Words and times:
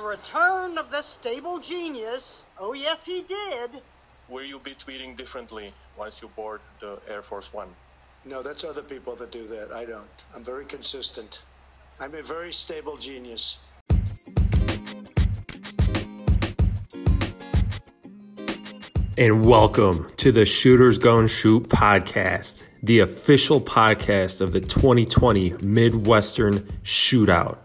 the 0.00 0.06
return 0.06 0.78
of 0.78 0.90
the 0.90 1.02
stable 1.02 1.58
genius. 1.58 2.46
Oh, 2.58 2.72
yes, 2.72 3.04
he 3.04 3.20
did. 3.20 3.82
Will 4.30 4.44
you 4.44 4.58
be 4.58 4.74
tweeting 4.74 5.14
differently 5.14 5.74
once 5.98 6.22
you 6.22 6.28
board 6.28 6.62
the 6.78 6.98
Air 7.06 7.20
Force 7.20 7.52
One? 7.52 7.68
No, 8.24 8.42
that's 8.42 8.64
other 8.64 8.80
people 8.80 9.14
that 9.16 9.30
do 9.30 9.46
that. 9.48 9.72
I 9.72 9.84
don't. 9.84 10.24
I'm 10.34 10.42
very 10.42 10.64
consistent. 10.64 11.42
I'm 11.98 12.14
a 12.14 12.22
very 12.22 12.50
stable 12.50 12.96
genius. 12.96 13.58
And 19.18 19.44
welcome 19.44 20.08
to 20.16 20.32
the 20.32 20.46
Shooters 20.46 20.96
Gonna 20.96 21.28
Shoot 21.28 21.64
podcast, 21.64 22.64
the 22.82 23.00
official 23.00 23.60
podcast 23.60 24.40
of 24.40 24.52
the 24.52 24.62
2020 24.62 25.56
Midwestern 25.62 26.60
Shootout. 26.84 27.58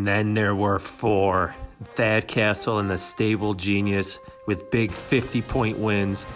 And 0.00 0.06
then 0.06 0.32
there 0.32 0.54
were 0.54 0.78
four 0.78 1.54
Thad 1.94 2.26
Castle 2.26 2.78
and 2.78 2.88
the 2.88 2.96
Stable 2.96 3.52
Genius 3.52 4.18
with 4.46 4.70
big 4.70 4.90
50 4.92 5.42
point 5.42 5.76
wins, 5.78 6.26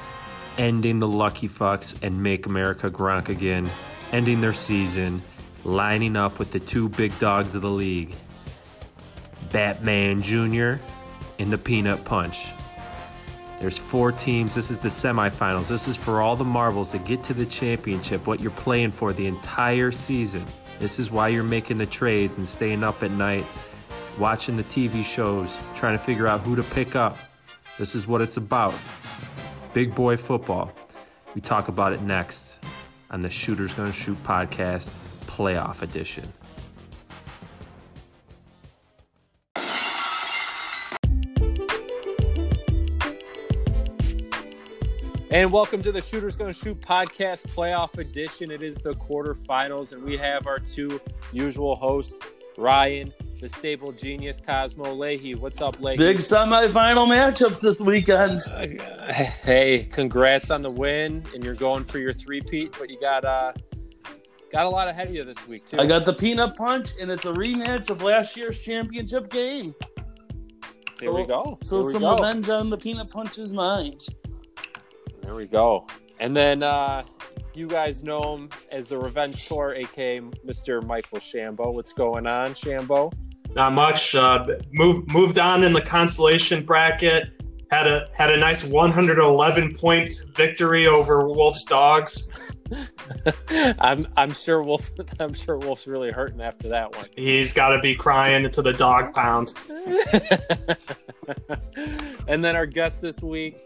ending 0.58 0.98
the 0.98 1.08
Lucky 1.08 1.48
Fucks 1.48 1.96
and 2.02 2.22
Make 2.22 2.44
America 2.44 2.90
Gronk 2.90 3.30
again, 3.30 3.66
ending 4.12 4.42
their 4.42 4.52
season, 4.52 5.22
lining 5.64 6.14
up 6.14 6.38
with 6.38 6.52
the 6.52 6.60
two 6.60 6.90
big 6.90 7.18
dogs 7.18 7.54
of 7.54 7.62
the 7.62 7.70
league 7.70 8.14
Batman 9.50 10.20
Jr. 10.20 10.74
and 11.38 11.50
the 11.50 11.56
Peanut 11.56 12.04
Punch. 12.04 12.48
There's 13.60 13.78
four 13.78 14.12
teams. 14.12 14.54
This 14.54 14.70
is 14.70 14.78
the 14.78 14.90
semifinals. 14.90 15.68
This 15.68 15.88
is 15.88 15.96
for 15.96 16.20
all 16.20 16.36
the 16.36 16.44
marbles 16.44 16.92
that 16.92 17.06
get 17.06 17.22
to 17.22 17.32
the 17.32 17.46
championship, 17.46 18.26
what 18.26 18.42
you're 18.42 18.50
playing 18.50 18.90
for 18.90 19.14
the 19.14 19.26
entire 19.26 19.90
season. 19.90 20.44
This 20.78 20.98
is 20.98 21.10
why 21.10 21.28
you're 21.28 21.42
making 21.42 21.78
the 21.78 21.86
trades 21.86 22.36
and 22.36 22.46
staying 22.46 22.82
up 22.82 23.02
at 23.02 23.10
night, 23.12 23.44
watching 24.18 24.56
the 24.56 24.64
TV 24.64 25.04
shows, 25.04 25.56
trying 25.74 25.96
to 25.96 26.02
figure 26.02 26.26
out 26.26 26.40
who 26.40 26.56
to 26.56 26.62
pick 26.62 26.96
up. 26.96 27.16
This 27.78 27.94
is 27.94 28.06
what 28.06 28.20
it's 28.20 28.36
about. 28.36 28.74
Big 29.72 29.94
boy 29.94 30.16
football. 30.16 30.72
We 31.34 31.40
talk 31.40 31.68
about 31.68 31.92
it 31.92 32.02
next 32.02 32.58
on 33.10 33.20
the 33.20 33.30
Shooters 33.30 33.74
Gonna 33.74 33.92
Shoot 33.92 34.22
podcast, 34.22 34.90
playoff 35.26 35.82
edition. 35.82 36.24
And 45.34 45.50
welcome 45.50 45.82
to 45.82 45.90
the 45.90 46.00
Shooters 46.00 46.36
Gonna 46.36 46.54
Shoot 46.54 46.80
podcast 46.80 47.48
playoff 47.48 47.98
edition. 47.98 48.52
It 48.52 48.62
is 48.62 48.76
the 48.76 48.92
quarterfinals, 48.92 49.90
and 49.90 50.00
we 50.00 50.16
have 50.16 50.46
our 50.46 50.60
two 50.60 51.00
usual 51.32 51.74
hosts, 51.74 52.14
Ryan, 52.56 53.12
the 53.40 53.48
stable 53.48 53.90
genius, 53.90 54.40
Cosmo 54.40 54.94
Leahy. 54.94 55.34
What's 55.34 55.60
up, 55.60 55.80
Leahy? 55.80 55.96
Big 55.96 56.18
semifinal 56.18 57.08
matchups 57.08 57.62
this 57.62 57.80
weekend. 57.80 58.42
Hey, 59.42 59.88
congrats 59.90 60.52
on 60.52 60.62
the 60.62 60.70
win, 60.70 61.24
and 61.34 61.42
you're 61.42 61.56
going 61.56 61.82
for 61.82 61.98
your 61.98 62.12
three-peat, 62.12 62.76
but 62.78 62.88
you 62.88 63.00
got 63.00 63.24
uh 63.24 63.52
got 64.52 64.66
a 64.66 64.70
lot 64.70 64.86
ahead 64.86 65.08
of 65.08 65.14
you 65.16 65.24
this 65.24 65.48
week 65.48 65.66
too. 65.66 65.80
I 65.80 65.86
got 65.86 66.06
the 66.06 66.12
peanut 66.12 66.54
punch, 66.54 66.92
and 67.00 67.10
it's 67.10 67.24
a 67.24 67.32
rematch 67.32 67.90
of 67.90 68.02
last 68.02 68.36
year's 68.36 68.60
championship 68.60 69.30
game. 69.30 69.74
Here 71.00 71.12
we 71.12 71.26
go. 71.26 71.58
So 71.60 71.78
we 71.78 71.90
some 71.90 72.02
go. 72.02 72.14
revenge 72.14 72.48
on 72.50 72.70
the 72.70 72.78
peanut 72.78 73.10
punch's 73.10 73.52
mind. 73.52 74.06
There 75.24 75.34
we 75.34 75.46
go. 75.46 75.86
And 76.20 76.36
then 76.36 76.62
uh, 76.62 77.02
you 77.54 77.66
guys 77.66 78.02
know 78.02 78.20
him 78.22 78.50
as 78.70 78.88
the 78.88 78.98
Revenge 78.98 79.46
Tour, 79.48 79.74
aka 79.74 80.20
Mr. 80.20 80.84
Michael 80.84 81.18
Shambo. 81.18 81.74
What's 81.74 81.92
going 81.92 82.26
on, 82.26 82.50
Shambo? 82.54 83.12
Not 83.54 83.72
much. 83.72 84.14
Uh, 84.14 84.46
moved 84.72 85.10
moved 85.10 85.38
on 85.38 85.64
in 85.64 85.72
the 85.72 85.80
consolation 85.80 86.64
bracket. 86.64 87.30
Had 87.70 87.86
a 87.86 88.08
had 88.14 88.30
a 88.30 88.36
nice 88.36 88.70
111 88.70 89.74
point 89.74 90.14
victory 90.34 90.86
over 90.86 91.26
Wolf's 91.28 91.64
Dogs. 91.64 92.32
I'm 93.78 94.06
I'm 94.16 94.32
sure 94.32 94.62
Wolf 94.62 94.90
I'm 95.20 95.34
sure 95.34 95.58
Wolf's 95.58 95.86
really 95.86 96.10
hurting 96.10 96.40
after 96.40 96.68
that 96.68 96.94
one. 96.94 97.06
He's 97.16 97.52
got 97.52 97.70
to 97.70 97.80
be 97.80 97.94
crying 97.94 98.44
into 98.44 98.62
the 98.62 98.72
dog 98.72 99.14
pound. 99.14 99.52
and 102.28 102.44
then 102.44 102.56
our 102.56 102.66
guest 102.66 103.02
this 103.02 103.22
week, 103.22 103.60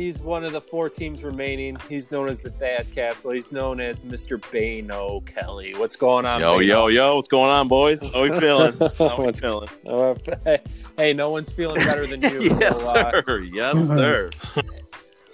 he's 0.00 0.22
one 0.22 0.44
of 0.44 0.52
the 0.52 0.60
four 0.60 0.88
teams 0.88 1.22
remaining. 1.22 1.76
He's 1.88 2.10
known 2.10 2.30
as 2.30 2.40
the 2.40 2.48
Thad 2.48 2.90
Castle. 2.90 3.32
He's 3.32 3.52
known 3.52 3.80
as 3.80 4.00
Mr. 4.00 4.40
Bano 4.50 5.20
Kelly. 5.20 5.74
What's 5.76 5.96
going 5.96 6.24
on? 6.24 6.40
Yo, 6.40 6.52
Bano? 6.54 6.60
yo, 6.60 6.86
yo, 6.88 7.16
what's 7.16 7.28
going 7.28 7.50
on, 7.50 7.68
boys? 7.68 8.00
How 8.00 8.22
we 8.22 8.30
feeling? 8.40 8.72
How 8.78 9.18
we 9.18 9.24
What's- 9.26 9.40
feeling? 9.40 9.68
Uh, 9.86 10.14
hey, 10.44 10.58
hey, 10.96 11.12
no 11.12 11.30
one's 11.30 11.52
feeling 11.52 11.82
better 11.84 12.06
than 12.06 12.22
you. 12.22 12.40
yes, 12.40 12.80
so, 12.82 12.90
uh, 12.96 13.22
sir. 13.26 13.40
Yes, 13.42 13.86
sir. 13.88 14.30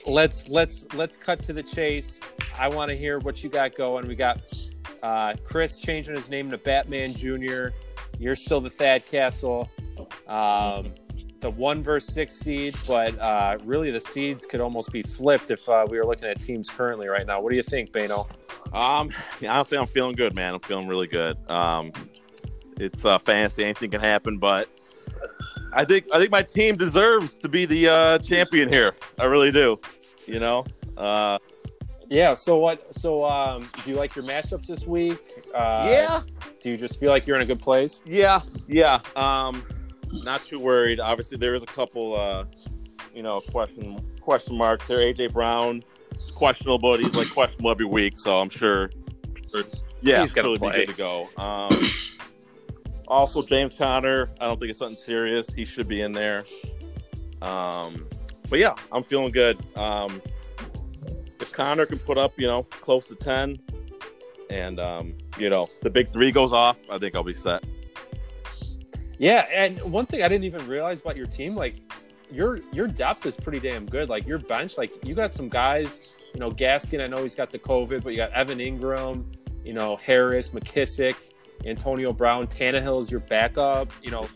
let's 0.04 0.48
let's 0.48 0.84
let's 0.94 1.16
cut 1.16 1.38
to 1.42 1.52
the 1.52 1.62
chase. 1.62 2.20
I 2.58 2.68
want 2.68 2.90
to 2.90 2.96
hear 2.96 3.20
what 3.20 3.44
you 3.44 3.50
got 3.50 3.76
going. 3.76 4.08
We 4.08 4.16
got 4.16 4.52
uh, 5.02 5.34
Chris 5.44 5.78
changing 5.78 6.16
his 6.16 6.28
name 6.28 6.50
to 6.50 6.58
Batman 6.58 7.12
Junior. 7.14 7.72
You're 8.18 8.36
still 8.36 8.60
the 8.60 8.70
Thad 8.70 9.06
Castle, 9.06 9.70
um, 10.26 10.94
the 11.40 11.50
one 11.50 11.82
versus 11.82 12.12
six 12.12 12.34
seed, 12.34 12.74
but 12.86 13.18
uh, 13.18 13.58
really 13.64 13.90
the 13.90 14.00
seeds 14.00 14.46
could 14.46 14.60
almost 14.60 14.90
be 14.92 15.02
flipped 15.02 15.50
if 15.50 15.68
uh, 15.68 15.86
we 15.88 15.98
were 15.98 16.06
looking 16.06 16.28
at 16.28 16.40
teams 16.40 16.70
currently 16.70 17.08
right 17.08 17.26
now. 17.26 17.40
What 17.40 17.50
do 17.50 17.56
you 17.56 17.62
think, 17.62 17.92
Bano? 17.92 18.26
Um, 18.72 19.10
honestly, 19.46 19.78
I'm 19.78 19.86
feeling 19.86 20.16
good, 20.16 20.34
man. 20.34 20.54
I'm 20.54 20.60
feeling 20.60 20.88
really 20.88 21.06
good. 21.06 21.36
Um, 21.50 21.92
it's 22.78 23.04
uh, 23.04 23.18
fantasy. 23.18 23.64
Anything 23.64 23.90
can 23.90 24.00
happen, 24.00 24.38
but 24.38 24.68
I 25.72 25.84
think 25.84 26.06
I 26.12 26.18
think 26.18 26.30
my 26.30 26.42
team 26.42 26.76
deserves 26.76 27.38
to 27.38 27.48
be 27.48 27.64
the 27.66 27.88
uh, 27.88 28.18
champion 28.18 28.68
here. 28.68 28.96
I 29.18 29.24
really 29.24 29.52
do. 29.52 29.78
You 30.26 30.40
know. 30.40 30.64
Uh, 30.96 31.38
Yeah. 32.08 32.34
So 32.34 32.56
what? 32.58 32.94
So 32.94 33.24
um, 33.24 33.68
do 33.84 33.90
you 33.90 33.96
like 33.96 34.16
your 34.16 34.24
matchups 34.24 34.66
this 34.66 34.86
week? 34.86 35.18
Uh, 35.54 35.86
yeah. 35.90 36.20
Do 36.60 36.70
you 36.70 36.76
just 36.76 36.98
feel 36.98 37.10
like 37.10 37.26
you're 37.26 37.36
in 37.36 37.42
a 37.42 37.46
good 37.46 37.60
place? 37.60 38.00
Yeah, 38.04 38.40
yeah. 38.68 39.00
Um, 39.14 39.64
not 40.12 40.42
too 40.44 40.58
worried. 40.58 41.00
Obviously, 41.00 41.38
there 41.38 41.54
is 41.54 41.62
a 41.62 41.66
couple, 41.66 42.18
uh, 42.18 42.44
you 43.14 43.22
know, 43.22 43.40
question 43.40 44.00
question 44.20 44.56
marks 44.56 44.86
there. 44.86 44.98
AJ 44.98 45.32
Brown, 45.32 45.82
questionable, 46.34 46.78
but 46.78 47.00
he's 47.00 47.14
like 47.14 47.30
questionable 47.30 47.70
every 47.70 47.86
week, 47.86 48.18
so 48.18 48.38
I'm 48.38 48.50
sure. 48.50 48.90
sure- 49.50 49.62
yeah, 50.02 50.20
He's 50.20 50.32
gonna 50.32 50.52
be 50.52 50.58
good 50.58 50.88
to 50.88 50.94
go. 50.94 51.28
Um, 51.36 51.88
also, 53.08 53.42
James 53.42 53.74
Conner. 53.74 54.30
I 54.40 54.46
don't 54.46 54.58
think 54.58 54.70
it's 54.70 54.78
something 54.78 54.96
serious. 54.96 55.52
He 55.52 55.64
should 55.64 55.88
be 55.88 56.02
in 56.02 56.12
there. 56.12 56.44
Um, 57.42 58.06
but 58.48 58.58
yeah, 58.58 58.74
I'm 58.92 59.04
feeling 59.04 59.32
good. 59.32 59.58
Um, 59.76 60.20
if 61.40 61.52
Conner 61.52 61.86
can 61.86 61.98
put 61.98 62.18
up, 62.18 62.38
you 62.38 62.46
know, 62.46 62.64
close 62.64 63.06
to 63.08 63.14
ten, 63.14 63.58
and 64.50 64.78
um, 64.78 65.14
you 65.38 65.50
know, 65.50 65.68
the 65.82 65.90
big 65.90 66.12
three 66.12 66.30
goes 66.30 66.52
off, 66.52 66.78
I 66.90 66.98
think 66.98 67.14
I'll 67.14 67.22
be 67.22 67.32
set. 67.32 67.64
Yeah, 69.18 69.46
and 69.52 69.80
one 69.90 70.06
thing 70.06 70.22
I 70.22 70.28
didn't 70.28 70.44
even 70.44 70.66
realize 70.66 71.00
about 71.00 71.16
your 71.16 71.26
team, 71.26 71.54
like 71.54 71.76
your 72.30 72.60
your 72.72 72.86
depth 72.86 73.24
is 73.26 73.36
pretty 73.36 73.60
damn 73.60 73.86
good. 73.86 74.08
Like 74.08 74.26
your 74.26 74.38
bench, 74.38 74.76
like 74.76 75.04
you 75.04 75.14
got 75.14 75.32
some 75.32 75.48
guys, 75.48 76.20
you 76.34 76.40
know, 76.40 76.50
Gaskin. 76.50 77.02
I 77.02 77.06
know 77.06 77.22
he's 77.22 77.34
got 77.34 77.50
the 77.50 77.58
COVID, 77.58 78.02
but 78.02 78.10
you 78.10 78.16
got 78.16 78.32
Evan 78.32 78.58
Engram, 78.58 79.24
you 79.64 79.72
know, 79.72 79.96
Harris, 79.96 80.50
McKissic, 80.50 81.14
Antonio 81.64 82.12
Brown, 82.12 82.46
Tannehill 82.46 83.00
is 83.00 83.10
your 83.10 83.20
backup. 83.20 83.90
You 84.02 84.10
know, 84.10 84.28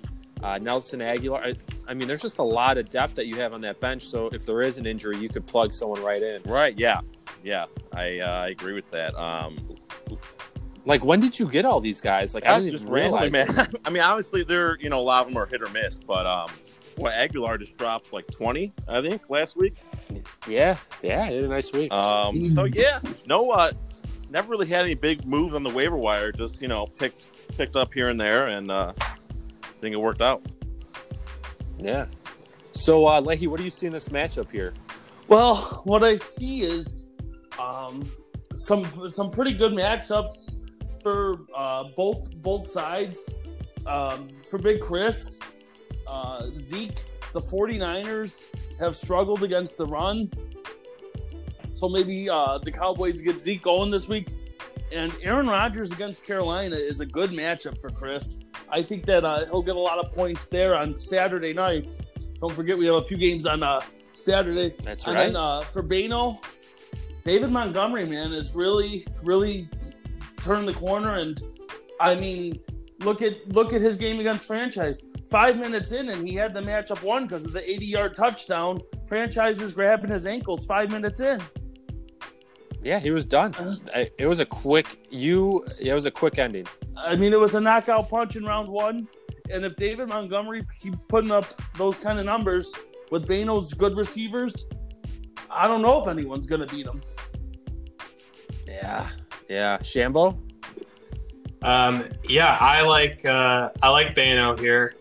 uh, 0.42 0.58
Nelson 0.58 1.00
Agholor. 1.00 1.44
I, 1.44 1.54
I 1.90 1.94
mean, 1.94 2.08
there's 2.08 2.22
just 2.22 2.38
a 2.38 2.42
lot 2.42 2.78
of 2.78 2.88
depth 2.88 3.14
that 3.16 3.26
you 3.26 3.36
have 3.36 3.52
on 3.52 3.60
that 3.62 3.80
bench. 3.80 4.04
So 4.04 4.28
if 4.28 4.46
there 4.46 4.62
is 4.62 4.78
an 4.78 4.86
injury, 4.86 5.18
you 5.18 5.28
could 5.28 5.46
plug 5.46 5.72
someone 5.72 6.02
right 6.02 6.22
in. 6.22 6.42
Right? 6.44 6.78
Yeah, 6.78 7.00
yeah. 7.42 7.66
I 7.92 8.20
uh, 8.20 8.38
I 8.38 8.48
agree 8.48 8.72
with 8.72 8.90
that. 8.92 9.14
Um, 9.16 9.76
Like, 10.90 11.04
when 11.04 11.20
did 11.20 11.38
you 11.38 11.48
get 11.48 11.64
all 11.64 11.80
these 11.80 12.00
guys? 12.00 12.34
Like, 12.34 12.44
I 12.46 12.56
I 12.56 12.58
didn't 12.58 12.72
just 12.72 12.82
even 12.82 12.92
randomly, 12.92 13.30
man. 13.30 13.68
I 13.84 13.90
mean, 13.90 14.02
obviously, 14.02 14.42
they're 14.42 14.76
you 14.80 14.90
know 14.90 14.98
a 14.98 15.02
lot 15.02 15.22
of 15.22 15.28
them 15.28 15.40
are 15.40 15.46
hit 15.46 15.62
or 15.62 15.68
miss, 15.68 15.94
but 15.94 16.26
um, 16.26 16.50
what 16.96 17.12
Agholor 17.14 17.60
just 17.60 17.76
dropped 17.76 18.12
like 18.12 18.26
twenty, 18.32 18.72
I 18.88 19.00
think, 19.00 19.30
last 19.30 19.56
week. 19.56 19.74
Yeah, 20.48 20.78
yeah, 21.00 21.26
he 21.26 21.34
had 21.36 21.44
a 21.44 21.48
nice 21.48 21.72
week. 21.72 21.92
Um, 21.92 22.44
so 22.48 22.64
yeah, 22.64 22.98
no, 23.26 23.52
uh, 23.52 23.70
never 24.30 24.50
really 24.50 24.66
had 24.66 24.84
any 24.84 24.96
big 24.96 25.24
moves 25.24 25.54
on 25.54 25.62
the 25.62 25.70
waiver 25.70 25.96
wire. 25.96 26.32
Just 26.32 26.60
you 26.60 26.66
know, 26.66 26.86
picked 26.86 27.22
picked 27.56 27.76
up 27.76 27.94
here 27.94 28.08
and 28.08 28.20
there, 28.20 28.48
and 28.48 28.72
uh, 28.72 28.92
I 29.00 29.14
think 29.80 29.94
it 29.94 30.00
worked 30.00 30.22
out. 30.22 30.44
Yeah. 31.78 32.06
So, 32.72 33.06
uh, 33.06 33.20
Leahy, 33.20 33.46
what 33.46 33.58
do 33.58 33.64
you 33.64 33.70
see 33.70 33.86
in 33.86 33.92
this 33.92 34.08
matchup 34.08 34.50
here? 34.50 34.74
Well, 35.28 35.56
what 35.84 36.02
I 36.02 36.16
see 36.16 36.62
is 36.62 37.06
um, 37.60 38.08
some 38.56 38.84
some 39.08 39.30
pretty 39.30 39.52
good 39.54 39.72
matchups 39.72 40.59
for 41.02 41.40
uh, 41.54 41.84
both 41.96 42.30
both 42.36 42.68
sides. 42.68 43.34
Um, 43.86 44.28
for 44.50 44.58
Big 44.58 44.80
Chris, 44.80 45.38
uh, 46.06 46.46
Zeke, 46.54 47.04
the 47.32 47.40
49ers 47.40 48.48
have 48.78 48.94
struggled 48.94 49.42
against 49.42 49.76
the 49.78 49.86
run. 49.86 50.30
So 51.72 51.88
maybe 51.88 52.28
uh, 52.28 52.58
the 52.58 52.70
Cowboys 52.70 53.22
get 53.22 53.40
Zeke 53.40 53.62
going 53.62 53.90
this 53.90 54.08
week. 54.08 54.28
And 54.92 55.12
Aaron 55.22 55.46
Rodgers 55.46 55.92
against 55.92 56.26
Carolina 56.26 56.76
is 56.76 57.00
a 57.00 57.06
good 57.06 57.30
matchup 57.30 57.80
for 57.80 57.90
Chris. 57.90 58.40
I 58.68 58.82
think 58.82 59.06
that 59.06 59.24
uh, 59.24 59.44
he'll 59.46 59.62
get 59.62 59.76
a 59.76 59.80
lot 59.80 59.98
of 59.98 60.12
points 60.12 60.46
there 60.46 60.76
on 60.76 60.96
Saturday 60.96 61.52
night. 61.52 62.00
Don't 62.40 62.54
forget, 62.54 62.76
we 62.76 62.86
have 62.86 62.96
a 62.96 63.04
few 63.04 63.16
games 63.16 63.46
on 63.46 63.62
uh, 63.62 63.80
Saturday. 64.12 64.74
That's 64.82 65.06
and 65.06 65.14
right. 65.14 65.26
then 65.26 65.36
uh, 65.36 65.60
for 65.60 65.82
Bano, 65.82 66.40
David 67.24 67.50
Montgomery, 67.50 68.06
man, 68.06 68.32
is 68.32 68.54
really, 68.54 69.06
really 69.22 69.68
turned 70.40 70.66
the 70.68 70.72
corner. 70.74 71.14
And 71.16 71.40
I 72.00 72.14
mean, 72.14 72.58
look 73.00 73.22
at 73.22 73.48
look 73.52 73.72
at 73.72 73.80
his 73.80 73.96
game 73.96 74.20
against 74.20 74.46
franchise. 74.46 75.04
Five 75.30 75.58
minutes 75.58 75.92
in, 75.92 76.08
and 76.08 76.26
he 76.26 76.34
had 76.34 76.52
the 76.54 76.60
matchup 76.60 77.02
won 77.04 77.24
because 77.26 77.46
of 77.46 77.52
the 77.52 77.68
80 77.70 77.86
yard 77.86 78.16
touchdown. 78.16 78.80
Franchise 79.06 79.60
is 79.62 79.72
grabbing 79.72 80.10
his 80.10 80.26
ankles 80.26 80.66
five 80.66 80.90
minutes 80.90 81.20
in. 81.20 81.40
Yeah, 82.82 82.98
he 82.98 83.10
was 83.10 83.26
done. 83.26 83.54
Uh-huh. 83.54 83.76
I- 83.94 84.10
It 84.18 84.26
was 84.26 84.40
a 84.40 84.46
quick 84.46 85.06
you. 85.10 85.64
It 85.80 85.92
was 85.92 86.06
a 86.06 86.10
quick 86.10 86.38
ending. 86.38 86.66
I 86.96 87.14
mean, 87.16 87.32
it 87.32 87.38
was 87.38 87.54
a 87.54 87.60
knockout 87.60 88.08
punch 88.08 88.36
in 88.36 88.44
round 88.44 88.68
one. 88.68 89.06
And 89.52 89.64
if 89.64 89.76
David 89.76 90.08
Montgomery 90.08 90.64
keeps 90.80 91.02
putting 91.02 91.30
up 91.30 91.44
those 91.76 91.98
kind 91.98 92.18
of 92.18 92.24
numbers 92.24 92.72
with 93.10 93.26
Bano's 93.26 93.72
good 93.74 93.96
receivers, 93.96 94.66
I 95.50 95.66
don't 95.68 95.82
know 95.82 96.00
if 96.00 96.08
anyone's 96.08 96.46
going 96.46 96.60
to 96.66 96.66
beat 96.74 96.86
him. 96.86 97.02
Yeah, 98.66 99.08
yeah. 99.50 99.78
Shambo. 99.78 100.38
Um, 101.62 102.04
yeah, 102.24 102.56
I 102.60 102.82
like 102.82 103.24
uh, 103.26 103.68
I 103.82 103.90
like 103.90 104.14
Bano 104.14 104.56
here. 104.56 104.94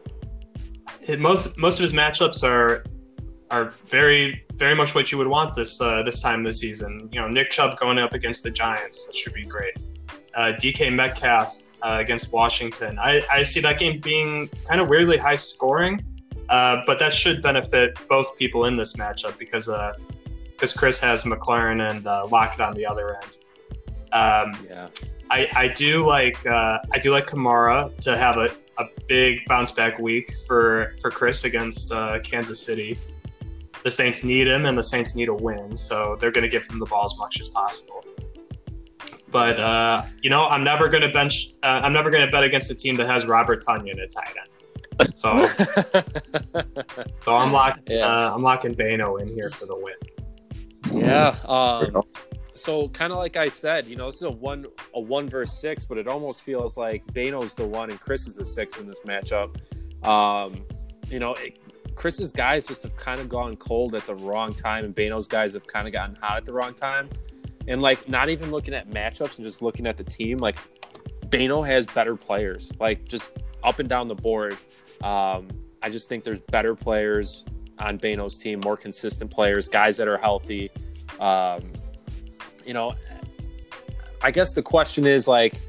Most 1.17 1.57
most 1.57 1.79
of 1.79 1.83
his 1.83 1.93
matchups 1.93 2.43
are 2.43 2.83
are 3.51 3.65
very 3.85 4.45
very 4.55 4.75
much 4.75 4.93
what 4.93 5.11
you 5.11 5.17
would 5.17 5.27
want 5.27 5.55
this 5.55 5.79
uh, 5.79 6.03
this 6.03 6.21
time 6.21 6.39
of 6.39 6.45
the 6.45 6.51
season. 6.51 7.09
You 7.13 7.21
know, 7.21 7.27
Nick 7.29 7.51
Chubb 7.51 7.79
going 7.79 7.99
up 7.99 8.13
against 8.13 8.43
the 8.43 8.51
Giants 8.51 9.07
that 9.07 9.15
should 9.15 9.33
be 9.33 9.45
great. 9.45 9.77
Uh, 10.35 10.53
DK 10.59 10.93
Metcalf 10.93 11.67
uh, 11.81 11.97
against 11.99 12.33
Washington. 12.33 12.99
I, 12.99 13.25
I 13.31 13.43
see 13.43 13.61
that 13.61 13.79
game 13.79 13.99
being 13.99 14.49
kind 14.67 14.81
of 14.81 14.89
weirdly 14.89 15.17
high 15.17 15.35
scoring, 15.35 16.03
uh, 16.49 16.81
but 16.85 16.99
that 16.99 17.13
should 17.13 17.41
benefit 17.41 17.97
both 18.09 18.37
people 18.37 18.65
in 18.65 18.73
this 18.73 18.97
matchup 18.97 19.37
because 19.37 19.69
because 20.51 20.73
Chris 20.73 20.99
has 20.99 21.23
McLaurin 21.23 21.89
and 21.89 22.05
uh, 22.05 22.27
Lockett 22.29 22.59
on 22.59 22.73
the 22.73 22.85
other 22.85 23.15
end. 23.15 23.38
Um, 24.11 24.65
Yeah. 24.67 24.87
I, 25.31 25.47
I 25.55 25.67
do 25.67 26.05
like 26.05 26.43
uh, 26.45 26.79
I 26.91 26.99
do 26.99 27.11
like 27.11 27.27
Kamara 27.27 27.95
to 27.97 28.17
have 28.17 28.37
a, 28.37 28.49
a 28.77 28.85
big 29.07 29.45
bounce 29.47 29.71
back 29.71 29.99
week 29.99 30.31
for 30.47 30.95
for 31.01 31.11
Chris 31.11 31.43
against 31.43 31.93
uh, 31.93 32.19
Kansas 32.21 32.65
City. 32.65 32.97
The 33.83 33.91
Saints 33.91 34.25
need 34.25 34.47
him, 34.47 34.65
and 34.65 34.77
the 34.77 34.83
Saints 34.83 35.15
need 35.15 35.29
a 35.29 35.33
win, 35.33 35.75
so 35.75 36.17
they're 36.19 36.31
going 36.31 36.43
to 36.43 36.49
give 36.49 36.67
him 36.67 36.79
the 36.79 36.85
ball 36.85 37.05
as 37.05 37.17
much 37.17 37.39
as 37.39 37.47
possible. 37.49 38.03
But 39.31 39.59
uh, 39.59 40.03
you 40.21 40.29
know, 40.29 40.47
I'm 40.47 40.63
never 40.63 40.89
going 40.89 41.03
to 41.03 41.11
bench. 41.11 41.49
Uh, 41.61 41.81
I'm 41.83 41.93
never 41.93 42.09
going 42.09 42.25
to 42.25 42.31
bet 42.31 42.43
against 42.43 42.71
a 42.71 42.75
team 42.75 42.95
that 42.95 43.07
has 43.07 43.27
Robert 43.27 43.63
Tonyan 43.63 44.01
at 44.01 44.11
tight 44.11 44.35
end. 44.35 44.49
So, 45.15 45.47
so 47.23 47.35
I'm 47.37 47.53
locking. 47.53 47.83
Yeah. 47.87 48.07
Uh, 48.07 48.33
I'm 48.33 48.41
locking 48.41 48.73
Bano 48.73 49.17
in 49.17 49.27
here 49.27 49.49
for 49.49 49.65
the 49.65 49.75
win. 49.75 49.95
Yeah. 50.91 51.35
Um, 51.45 52.03
so 52.59 52.89
kind 52.89 53.11
of 53.11 53.19
like 53.19 53.35
I 53.35 53.49
said, 53.49 53.85
you 53.85 53.95
know, 53.95 54.07
this 54.07 54.17
is 54.17 54.23
a 54.23 54.31
one 54.31 54.65
a 54.93 54.99
one 54.99 55.29
verse 55.29 55.59
six, 55.59 55.85
but 55.85 55.97
it 55.97 56.07
almost 56.07 56.43
feels 56.43 56.77
like 56.77 57.03
Bano's 57.13 57.55
the 57.55 57.65
one 57.65 57.89
and 57.89 57.99
Chris 57.99 58.27
is 58.27 58.35
the 58.35 58.45
six 58.45 58.77
in 58.77 58.87
this 58.87 59.01
matchup. 59.01 59.55
Um, 60.05 60.65
you 61.07 61.19
know, 61.19 61.33
it, 61.35 61.59
Chris's 61.95 62.31
guys 62.31 62.65
just 62.65 62.83
have 62.83 62.95
kind 62.95 63.19
of 63.19 63.27
gone 63.27 63.55
cold 63.57 63.95
at 63.95 64.05
the 64.07 64.15
wrong 64.15 64.53
time, 64.53 64.85
and 64.85 64.95
Bano's 64.95 65.27
guys 65.27 65.53
have 65.53 65.67
kind 65.67 65.87
of 65.87 65.93
gotten 65.93 66.15
hot 66.15 66.37
at 66.37 66.45
the 66.45 66.53
wrong 66.53 66.73
time. 66.73 67.09
And 67.67 67.81
like, 67.81 68.07
not 68.07 68.29
even 68.29 68.51
looking 68.51 68.73
at 68.73 68.89
matchups 68.89 69.37
and 69.37 69.45
just 69.45 69.61
looking 69.61 69.85
at 69.85 69.97
the 69.97 70.03
team, 70.03 70.37
like 70.37 70.57
Bano 71.29 71.61
has 71.61 71.85
better 71.85 72.15
players, 72.15 72.71
like 72.79 73.07
just 73.07 73.31
up 73.63 73.79
and 73.79 73.89
down 73.89 74.07
the 74.07 74.15
board. 74.15 74.57
Um, 75.03 75.47
I 75.81 75.89
just 75.89 76.09
think 76.09 76.23
there's 76.23 76.41
better 76.41 76.75
players 76.75 77.43
on 77.77 77.97
Bano's 77.97 78.37
team, 78.37 78.61
more 78.63 78.77
consistent 78.77 79.29
players, 79.29 79.69
guys 79.69 79.97
that 79.97 80.07
are 80.07 80.17
healthy. 80.17 80.69
Um, 81.19 81.61
you 82.69 82.73
know, 82.75 82.93
I 84.21 84.29
guess 84.29 84.53
the 84.53 84.61
question 84.61 85.07
is 85.07 85.27
like, 85.27 85.59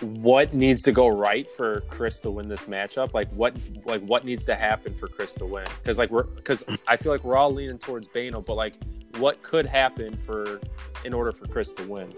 what 0.00 0.54
needs 0.54 0.80
to 0.82 0.92
go 0.92 1.08
right 1.08 1.50
for 1.50 1.80
Chris 1.88 2.20
to 2.20 2.30
win 2.30 2.48
this 2.48 2.66
matchup? 2.66 3.12
Like, 3.12 3.28
what 3.30 3.56
like 3.84 4.00
what 4.02 4.24
needs 4.24 4.44
to 4.44 4.54
happen 4.54 4.94
for 4.94 5.08
Chris 5.08 5.34
to 5.34 5.44
win? 5.44 5.64
Because 5.78 5.98
like 5.98 6.08
we're 6.10 6.22
because 6.22 6.64
I 6.86 6.96
feel 6.96 7.10
like 7.10 7.24
we're 7.24 7.36
all 7.36 7.52
leaning 7.52 7.78
towards 7.78 8.06
Bano, 8.06 8.42
but 8.42 8.54
like, 8.54 8.74
what 9.18 9.42
could 9.42 9.66
happen 9.66 10.16
for 10.16 10.60
in 11.04 11.12
order 11.12 11.32
for 11.32 11.48
Chris 11.48 11.72
to 11.72 11.82
win? 11.82 12.14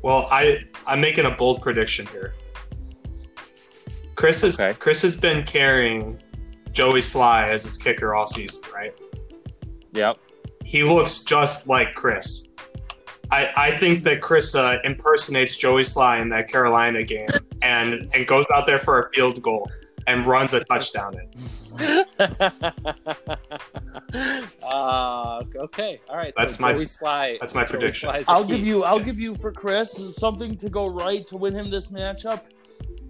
Well, 0.00 0.26
I 0.30 0.64
I'm 0.86 1.02
making 1.02 1.26
a 1.26 1.32
bold 1.32 1.60
prediction 1.60 2.06
here. 2.06 2.34
Chris 4.14 4.42
is 4.42 4.58
Okay. 4.58 4.72
Chris 4.72 5.02
has 5.02 5.20
been 5.20 5.44
carrying 5.44 6.18
Joey 6.72 7.00
Slye 7.00 7.46
as 7.46 7.64
his 7.64 7.76
kicker 7.76 8.14
all 8.14 8.26
season, 8.26 8.72
right? 8.72 8.94
Yep. 9.92 10.16
He 10.64 10.82
looks 10.82 11.24
just 11.24 11.68
like 11.68 11.94
Chris. 11.94 12.48
I, 13.30 13.52
I 13.56 13.70
think 13.72 14.04
that 14.04 14.20
Chris 14.20 14.54
uh, 14.54 14.78
impersonates 14.84 15.56
Joey 15.56 15.82
Slye 15.82 16.20
in 16.20 16.28
that 16.30 16.48
Carolina 16.48 17.02
game 17.02 17.28
and 17.62 18.08
and 18.14 18.26
goes 18.26 18.44
out 18.54 18.66
there 18.66 18.78
for 18.78 19.00
a 19.02 19.10
field 19.10 19.42
goal 19.42 19.70
and 20.06 20.26
runs 20.26 20.52
a 20.54 20.62
touchdown 20.64 21.14
in. 21.18 21.30
uh, 24.62 25.42
okay. 25.56 26.00
All 26.08 26.16
right. 26.16 26.32
That's 26.36 26.56
so 26.56 26.62
my- 26.62 26.72
Joey 26.72 26.84
Slye. 26.84 27.38
that's 27.40 27.54
my 27.54 27.62
Joey 27.64 27.70
prediction. 27.70 28.10
Slye's 28.10 28.28
I'll 28.28 28.44
key. 28.44 28.56
give 28.56 28.66
you 28.66 28.84
I'll 28.84 29.00
give 29.00 29.18
you 29.18 29.34
for 29.34 29.52
Chris 29.52 30.14
something 30.16 30.56
to 30.56 30.68
go 30.68 30.86
right 30.86 31.26
to 31.26 31.36
win 31.36 31.54
him 31.54 31.70
this 31.70 31.88
matchup 31.88 32.44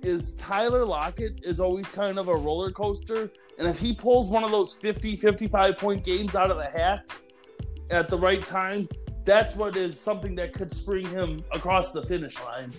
is 0.03 0.33
Tyler 0.33 0.85
Lockett 0.85 1.41
is 1.45 1.61
always 1.61 1.91
kind 1.91 2.19
of 2.19 2.29
a 2.29 2.35
roller 2.35 2.71
coaster 2.71 3.31
and 3.59 3.67
if 3.69 3.79
he 3.79 3.95
pulls 3.95 4.29
one 4.31 4.45
of 4.45 4.51
those 4.51 4.75
50 4.75 5.17
55 5.17 5.79
point 5.79 6.05
games 6.05 6.37
out 6.37 6.51
of 6.51 6.59
the 6.59 6.67
hat 6.67 7.19
at 7.91 8.09
the 8.11 8.19
right 8.19 8.45
time 8.45 8.89
that's 9.25 9.57
what 9.57 9.77
is 9.77 9.99
something 9.99 10.35
that 10.37 10.53
could 10.53 10.71
spring 10.71 11.07
him 11.07 11.43
across 11.53 11.93
the 11.93 12.03
finish 12.03 12.41
line. 12.43 12.73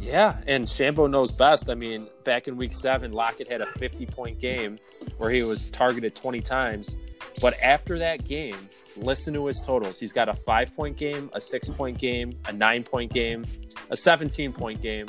Yeah, 0.00 0.40
and 0.46 0.64
Shambo 0.64 1.10
knows 1.10 1.32
best. 1.32 1.68
I 1.68 1.74
mean, 1.74 2.08
back 2.24 2.48
in 2.48 2.56
week 2.56 2.72
seven, 2.72 3.12
Lockett 3.12 3.48
had 3.50 3.60
a 3.60 3.66
50 3.66 4.06
point 4.06 4.38
game 4.40 4.78
where 5.18 5.30
he 5.30 5.42
was 5.42 5.66
targeted 5.68 6.14
20 6.14 6.40
times. 6.40 6.96
But 7.40 7.54
after 7.62 7.98
that 7.98 8.24
game, 8.24 8.56
listen 8.96 9.34
to 9.34 9.46
his 9.46 9.60
totals. 9.60 9.98
He's 9.98 10.12
got 10.12 10.28
a 10.28 10.34
five 10.34 10.74
point 10.74 10.96
game, 10.96 11.30
a 11.34 11.40
six 11.40 11.68
point 11.68 11.98
game, 11.98 12.32
a 12.46 12.52
nine 12.52 12.84
point 12.84 13.12
game, 13.12 13.44
a 13.90 13.96
17 13.96 14.52
point 14.52 14.80
game, 14.80 15.06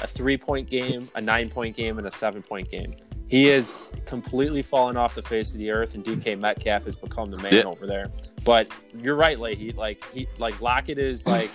a 0.00 0.06
three 0.06 0.36
point 0.36 0.68
game, 0.68 1.08
a 1.14 1.20
nine 1.20 1.48
point 1.48 1.76
game, 1.76 1.98
and 1.98 2.06
a 2.06 2.10
seven 2.10 2.42
point 2.42 2.70
game. 2.70 2.92
He 3.28 3.48
is 3.48 3.92
completely 4.06 4.62
fallen 4.62 4.96
off 4.96 5.14
the 5.14 5.22
face 5.22 5.52
of 5.52 5.58
the 5.58 5.70
earth, 5.70 5.94
and 5.94 6.04
DK 6.04 6.36
Metcalf 6.38 6.84
has 6.86 6.96
become 6.96 7.30
the 7.30 7.38
man 7.38 7.52
Yeah. 7.52 7.62
over 7.62 7.86
there. 7.86 8.08
But 8.44 8.72
you're 8.98 9.16
right, 9.16 9.38
Leahy. 9.38 9.72
Like 9.72 10.04
he, 10.12 10.26
like 10.38 10.60
Lockett 10.60 10.98
is 10.98 11.26
like 11.26 11.50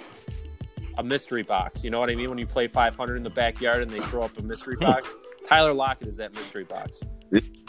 a 0.97 1.03
mystery 1.03 1.43
box. 1.43 1.83
You 1.83 1.89
know 1.89 1.99
what 1.99 2.09
I 2.09 2.15
mean? 2.15 2.29
When 2.29 2.37
you 2.37 2.47
play 2.47 2.67
500 2.67 3.15
in 3.15 3.23
the 3.23 3.29
backyard 3.29 3.81
and 3.81 3.91
they 3.91 3.99
throw 3.99 4.23
up 4.23 4.37
a 4.37 4.41
mystery 4.41 4.75
box, 4.75 5.13
Tyler 5.47 5.73
Lockett 5.73 6.07
is 6.07 6.17
that 6.17 6.33
mystery 6.33 6.63
box. 6.63 7.01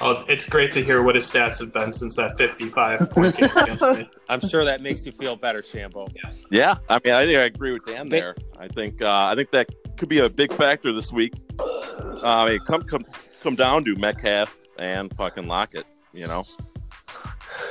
Oh, 0.01 0.25
it's 0.29 0.49
great 0.49 0.71
to 0.73 0.85
hear 0.85 1.03
what 1.03 1.15
his 1.15 1.25
stats 1.25 1.61
have 1.61 1.73
been 1.73 1.93
since 1.93 2.17
that 2.17 2.37
55 2.37 3.11
point 3.11 3.37
game 3.37 3.51
against 3.57 3.91
me. 3.93 4.09
I'm 4.29 4.41
sure 4.41 4.65
that 4.65 4.81
makes 4.81 5.05
you 5.07 5.13
feel 5.13 5.35
better, 5.35 5.61
Shambo. 5.61 6.15
Yeah, 6.51 6.77
I 6.89 7.01
mean, 7.03 7.15
I, 7.15 7.25
think 7.25 7.39
I 7.39 7.43
agree 7.45 7.73
with 7.73 7.87
Dan 7.87 8.09
Ba- 8.09 8.11
there. 8.11 8.37
I 8.59 8.69
think 8.69 9.03
uh, 9.03 9.29
I 9.31 9.35
think 9.35 9.51
that 9.53 9.69
could 9.97 10.09
be 10.09 10.19
a 10.19 10.29
big 10.29 10.53
factor 10.53 10.93
this 10.93 11.13
week. 11.13 11.33
Uh, 11.59 12.21
I 12.23 12.51
mean, 12.51 12.59
come 12.61 12.83
come 12.83 13.05
come 13.43 13.57
down 13.57 13.85
to 13.85 13.97
Metcalf 13.97 14.57
and 14.79 15.15
fucking 15.17 15.47
Lockett. 15.47 15.87
You 16.13 16.27
know. 16.27 16.45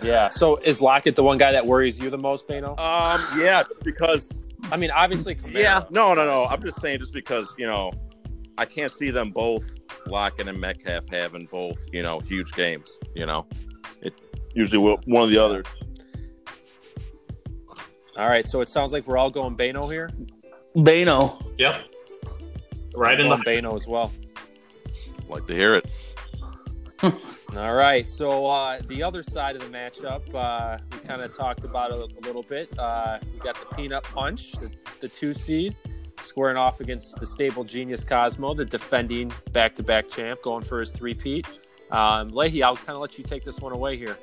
Yeah. 0.05 0.29
So 0.29 0.57
is 0.57 0.81
Lockett 0.81 1.15
the 1.15 1.23
one 1.23 1.37
guy 1.37 1.51
that 1.51 1.65
worries 1.65 1.99
you 1.99 2.09
the 2.09 2.17
most, 2.17 2.47
Bano? 2.47 2.75
Um. 2.77 3.19
Yeah, 3.37 3.63
because 3.83 4.45
I 4.71 4.77
mean, 4.77 4.91
obviously, 4.91 5.35
Kamara. 5.35 5.53
yeah, 5.53 5.83
no, 5.89 6.13
no, 6.13 6.25
no. 6.25 6.45
I'm 6.45 6.61
just 6.61 6.79
saying, 6.81 6.99
just 6.99 7.13
because 7.13 7.53
you 7.57 7.65
know, 7.65 7.91
I 8.57 8.65
can't 8.65 8.91
see 8.91 9.11
them 9.11 9.31
both 9.31 9.63
Lockett 10.07 10.47
and 10.47 10.59
Metcalf 10.59 11.07
having 11.09 11.45
both 11.47 11.79
you 11.91 12.03
know 12.03 12.19
huge 12.19 12.51
games. 12.53 12.99
You 13.15 13.25
know, 13.25 13.47
it 14.01 14.13
usually 14.53 14.77
will 14.77 14.99
one 15.05 15.23
or 15.23 15.27
the 15.27 15.43
other. 15.43 15.63
All 18.17 18.29
right. 18.29 18.47
So 18.47 18.61
it 18.61 18.69
sounds 18.69 18.93
like 18.93 19.07
we're 19.07 19.17
all 19.17 19.29
going 19.29 19.55
Bano 19.55 19.89
here. 19.89 20.09
Bano. 20.75 21.39
Yep. 21.57 21.75
Right 22.95 23.19
in 23.19 23.29
the 23.29 23.41
Bano 23.43 23.75
as 23.75 23.87
well. 23.87 24.11
Like 25.27 25.47
to 25.47 25.53
hear 25.53 25.75
it. 25.75 25.85
All 27.57 27.73
right. 27.73 28.09
So 28.09 28.47
uh, 28.47 28.81
the 28.87 29.01
other 29.01 29.23
side 29.23 29.55
of 29.55 29.61
the 29.61 29.69
matchup, 29.69 30.23
uh, 30.33 30.77
we 30.91 30.99
kind 31.07 31.21
of 31.21 31.35
talked 31.35 31.63
about 31.63 31.91
it 31.91 31.97
a 31.97 32.25
little 32.25 32.43
bit. 32.43 32.77
Uh, 32.77 33.19
we 33.31 33.39
got 33.39 33.57
the 33.57 33.75
Peanut 33.75 34.03
Punch, 34.03 34.51
the, 34.53 34.75
the 34.99 35.07
two 35.07 35.33
seed, 35.33 35.75
squaring 36.21 36.57
off 36.57 36.81
against 36.81 37.17
the 37.17 37.25
Stable 37.25 37.63
Genius 37.63 38.03
Cosmo, 38.03 38.53
the 38.53 38.65
defending 38.65 39.31
back-to-back 39.53 40.09
champ, 40.09 40.41
going 40.41 40.63
for 40.63 40.81
his 40.81 40.91
three-peat. 40.91 41.47
Um, 41.91 42.29
Leahy, 42.29 42.61
I'll 42.61 42.75
kind 42.75 42.91
of 42.91 42.99
let 42.99 43.17
you 43.17 43.23
take 43.23 43.43
this 43.43 43.61
one 43.61 43.71
away 43.71 43.95
here. 43.95 44.17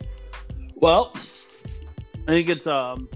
Well, 0.74 1.12
I 1.14 2.26
think 2.26 2.50
it's 2.50 2.66
um, 2.66 3.08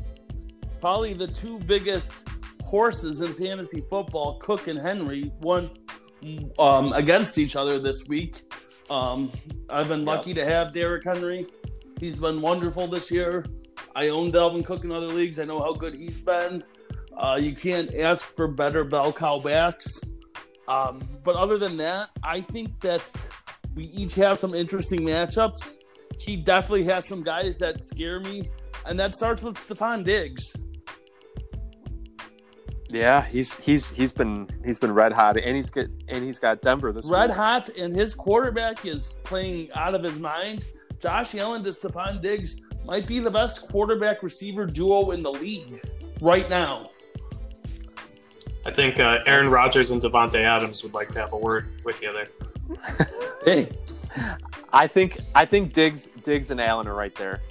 probably 0.80 1.12
the 1.12 1.26
two 1.26 1.58
biggest 1.58 2.26
horses 2.62 3.20
in 3.20 3.34
fantasy 3.34 3.82
football, 3.82 4.38
Cook 4.38 4.68
and 4.68 4.78
Henry, 4.78 5.32
one 5.40 5.68
um, 6.58 6.92
against 6.94 7.38
each 7.38 7.54
other 7.54 7.78
this 7.78 8.08
week. 8.08 8.40
Um, 8.90 9.30
I've 9.68 9.88
been 9.88 10.04
lucky 10.04 10.34
to 10.34 10.44
have 10.44 10.72
Derrick 10.72 11.04
Henry. 11.04 11.44
He's 11.98 12.20
been 12.20 12.40
wonderful 12.40 12.86
this 12.86 13.10
year. 13.10 13.46
I 13.94 14.08
own 14.08 14.30
Dalvin 14.30 14.64
Cook 14.64 14.84
in 14.84 14.92
other 14.92 15.06
leagues. 15.06 15.38
I 15.38 15.44
know 15.44 15.60
how 15.60 15.72
good 15.72 15.94
he's 15.94 16.20
been. 16.20 16.62
Uh, 17.16 17.38
you 17.40 17.54
can't 17.54 17.94
ask 17.94 18.24
for 18.34 18.46
better 18.46 18.84
bell 18.84 19.12
cow 19.12 19.38
backs. 19.38 20.00
Um, 20.68 21.08
but 21.24 21.36
other 21.36 21.58
than 21.58 21.76
that, 21.78 22.10
I 22.22 22.40
think 22.40 22.78
that 22.80 23.28
we 23.74 23.84
each 23.84 24.14
have 24.16 24.38
some 24.38 24.54
interesting 24.54 25.00
matchups. 25.00 25.78
He 26.18 26.36
definitely 26.36 26.84
has 26.84 27.06
some 27.06 27.22
guys 27.22 27.58
that 27.58 27.84
scare 27.84 28.20
me, 28.20 28.48
and 28.84 28.98
that 29.00 29.14
starts 29.14 29.42
with 29.42 29.56
Stefon 29.56 30.04
Diggs. 30.04 30.54
Yeah, 32.88 33.24
he's 33.24 33.56
he's 33.56 33.90
he's 33.90 34.12
been 34.12 34.48
he's 34.64 34.78
been 34.78 34.92
red 34.92 35.12
hot, 35.12 35.36
and 35.36 35.56
he's 35.56 35.70
get 35.70 35.90
and 36.08 36.24
he's 36.24 36.38
got 36.38 36.62
Denver 36.62 36.92
this 36.92 37.06
Red 37.06 37.30
week. 37.30 37.36
hot, 37.36 37.68
and 37.70 37.94
his 37.94 38.14
quarterback 38.14 38.86
is 38.86 39.20
playing 39.24 39.70
out 39.72 39.94
of 39.94 40.02
his 40.02 40.20
mind. 40.20 40.66
Josh 41.00 41.34
Allen 41.34 41.62
to 41.64 41.70
Stefon 41.70 42.22
Diggs 42.22 42.68
might 42.84 43.06
be 43.06 43.18
the 43.18 43.30
best 43.30 43.68
quarterback 43.68 44.22
receiver 44.22 44.66
duo 44.66 45.10
in 45.10 45.22
the 45.22 45.32
league 45.32 45.80
right 46.20 46.48
now. 46.48 46.90
I 48.64 48.70
think 48.72 48.98
uh, 48.98 49.18
Aaron 49.26 49.48
Rodgers 49.50 49.90
and 49.90 50.00
Davante 50.00 50.40
Adams 50.40 50.82
would 50.82 50.94
like 50.94 51.10
to 51.12 51.18
have 51.20 51.32
a 51.32 51.36
word 51.36 51.80
with 51.84 52.02
you 52.02 52.12
there. 52.12 52.28
Hey, 53.44 53.68
I 54.72 54.86
think 54.86 55.18
I 55.34 55.44
think 55.44 55.72
Diggs 55.72 56.06
Diggs 56.06 56.50
and 56.50 56.60
Allen 56.60 56.86
are 56.86 56.94
right 56.94 57.14
there. 57.14 57.42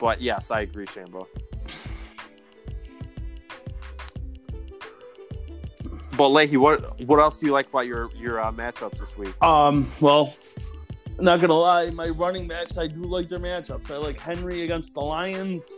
But 0.00 0.20
yes, 0.20 0.50
I 0.50 0.60
agree, 0.62 0.86
Shambo. 0.86 1.26
But 6.16 6.28
Leahy, 6.28 6.56
what 6.56 7.00
what 7.02 7.18
else 7.18 7.36
do 7.36 7.46
you 7.46 7.52
like 7.52 7.68
about 7.68 7.86
your 7.86 8.10
your 8.14 8.40
uh, 8.40 8.52
matchups 8.52 8.98
this 8.98 9.16
week? 9.16 9.34
Um, 9.42 9.86
well, 10.00 10.34
not 11.18 11.40
gonna 11.40 11.54
lie, 11.54 11.90
my 11.90 12.08
running 12.08 12.46
backs, 12.48 12.78
I 12.78 12.86
do 12.86 13.02
like 13.02 13.28
their 13.28 13.40
matchups. 13.40 13.90
I 13.90 13.96
like 13.96 14.18
Henry 14.18 14.64
against 14.64 14.94
the 14.94 15.00
Lions 15.00 15.72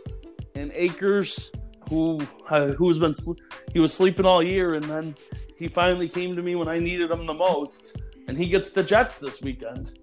and 0.55 0.71
Akers, 0.73 1.51
who 1.89 2.25
uh, 2.49 2.67
who's 2.73 2.99
been 2.99 3.13
sl- 3.13 3.33
he 3.73 3.79
was 3.79 3.93
sleeping 3.93 4.25
all 4.25 4.43
year, 4.43 4.75
and 4.75 4.85
then 4.85 5.15
he 5.57 5.67
finally 5.67 6.07
came 6.07 6.35
to 6.35 6.41
me 6.41 6.55
when 6.55 6.67
I 6.67 6.79
needed 6.79 7.09
him 7.09 7.25
the 7.25 7.33
most, 7.33 7.97
and 8.27 8.37
he 8.37 8.47
gets 8.47 8.71
the 8.71 8.83
Jets 8.83 9.17
this 9.17 9.41
weekend. 9.41 9.99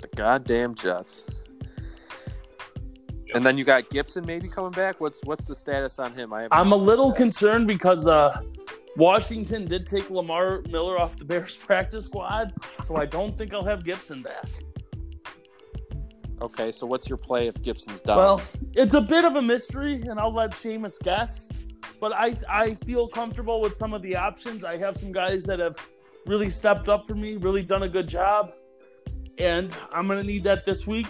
The 0.00 0.08
goddamn 0.16 0.74
Jets. 0.74 1.24
And 3.34 3.44
then 3.44 3.58
you 3.58 3.64
got 3.64 3.90
Gibson 3.90 4.24
maybe 4.24 4.48
coming 4.48 4.70
back. 4.70 5.00
What's 5.00 5.20
what's 5.24 5.44
the 5.44 5.54
status 5.56 5.98
on 5.98 6.14
him? 6.14 6.32
I 6.32 6.46
I'm 6.52 6.70
a 6.72 6.76
little 6.76 7.12
concerned 7.12 7.66
because 7.66 8.06
uh, 8.06 8.40
Washington 8.96 9.66
did 9.66 9.86
take 9.86 10.08
Lamar 10.08 10.62
Miller 10.70 10.98
off 10.98 11.18
the 11.18 11.24
Bears 11.32 11.56
practice 11.56 12.04
squad, 12.06 12.52
so 12.82 12.96
I 12.96 13.06
don't 13.06 13.36
think 13.36 13.52
I'll 13.52 13.64
have 13.64 13.84
Gibson 13.84 14.22
back. 14.22 14.46
okay. 16.40 16.70
So 16.70 16.86
what's 16.86 17.08
your 17.08 17.18
play 17.18 17.48
if 17.48 17.60
Gibson's 17.60 18.02
done? 18.02 18.18
Well, 18.18 18.40
it's 18.74 18.94
a 18.94 19.00
bit 19.00 19.24
of 19.24 19.34
a 19.34 19.42
mystery, 19.42 20.02
and 20.02 20.20
I'll 20.20 20.32
let 20.32 20.52
Seamus 20.52 21.02
guess. 21.02 21.50
But 22.00 22.12
I 22.12 22.36
I 22.48 22.74
feel 22.86 23.08
comfortable 23.08 23.60
with 23.60 23.76
some 23.76 23.94
of 23.94 24.02
the 24.02 24.14
options. 24.14 24.64
I 24.64 24.76
have 24.78 24.96
some 24.96 25.10
guys 25.10 25.42
that 25.44 25.58
have 25.58 25.76
really 26.26 26.50
stepped 26.50 26.88
up 26.88 27.06
for 27.06 27.16
me, 27.16 27.36
really 27.36 27.64
done 27.64 27.82
a 27.82 27.88
good 27.88 28.06
job, 28.06 28.52
and 29.38 29.74
I'm 29.92 30.06
gonna 30.06 30.22
need 30.22 30.44
that 30.44 30.64
this 30.64 30.86
week. 30.86 31.08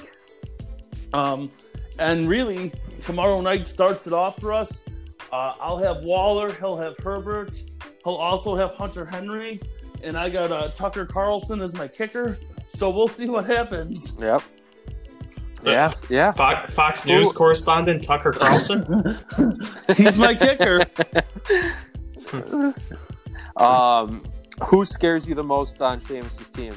Um, 1.13 1.51
and 1.99 2.29
really, 2.29 2.73
tomorrow 3.01 3.41
night 3.41 3.67
starts 3.67 4.07
it 4.07 4.13
off 4.13 4.41
for 4.41 4.53
us. 4.53 4.85
Uh, 5.33 5.55
I'll 5.61 5.79
have 5.79 6.03
Waller. 6.05 6.53
He'll 6.53 6.77
have 6.77 6.97
Herbert. 6.99 7.61
He'll 8.05 8.15
also 8.15 8.55
have 8.55 8.73
Hunter 8.75 9.05
Henry, 9.05 9.61
and 10.03 10.17
I 10.17 10.29
got 10.29 10.53
uh, 10.53 10.69
Tucker 10.69 11.07
Carlson 11.07 11.61
as 11.61 11.75
my 11.75 11.89
kicker. 11.89 12.39
So 12.67 12.91
we'll 12.91 13.09
see 13.09 13.29
what 13.29 13.47
happens. 13.47 14.13
yep. 14.21 14.43
Yeah, 15.65 15.93
yeah. 16.11 16.31
Fox, 16.33 16.75
Fox 16.75 17.07
News 17.07 17.33
correspondent 17.33 18.03
Tucker 18.03 18.33
Carlson. 18.33 19.17
He's 19.97 20.19
my 20.19 20.35
kicker. 20.35 20.83
Um, 23.57 24.25
who 24.63 24.85
scares 24.85 25.29
you 25.29 25.35
the 25.35 25.43
most 25.43 25.81
on 25.81 25.99
Seamus's 25.99 26.51
team? 26.51 26.75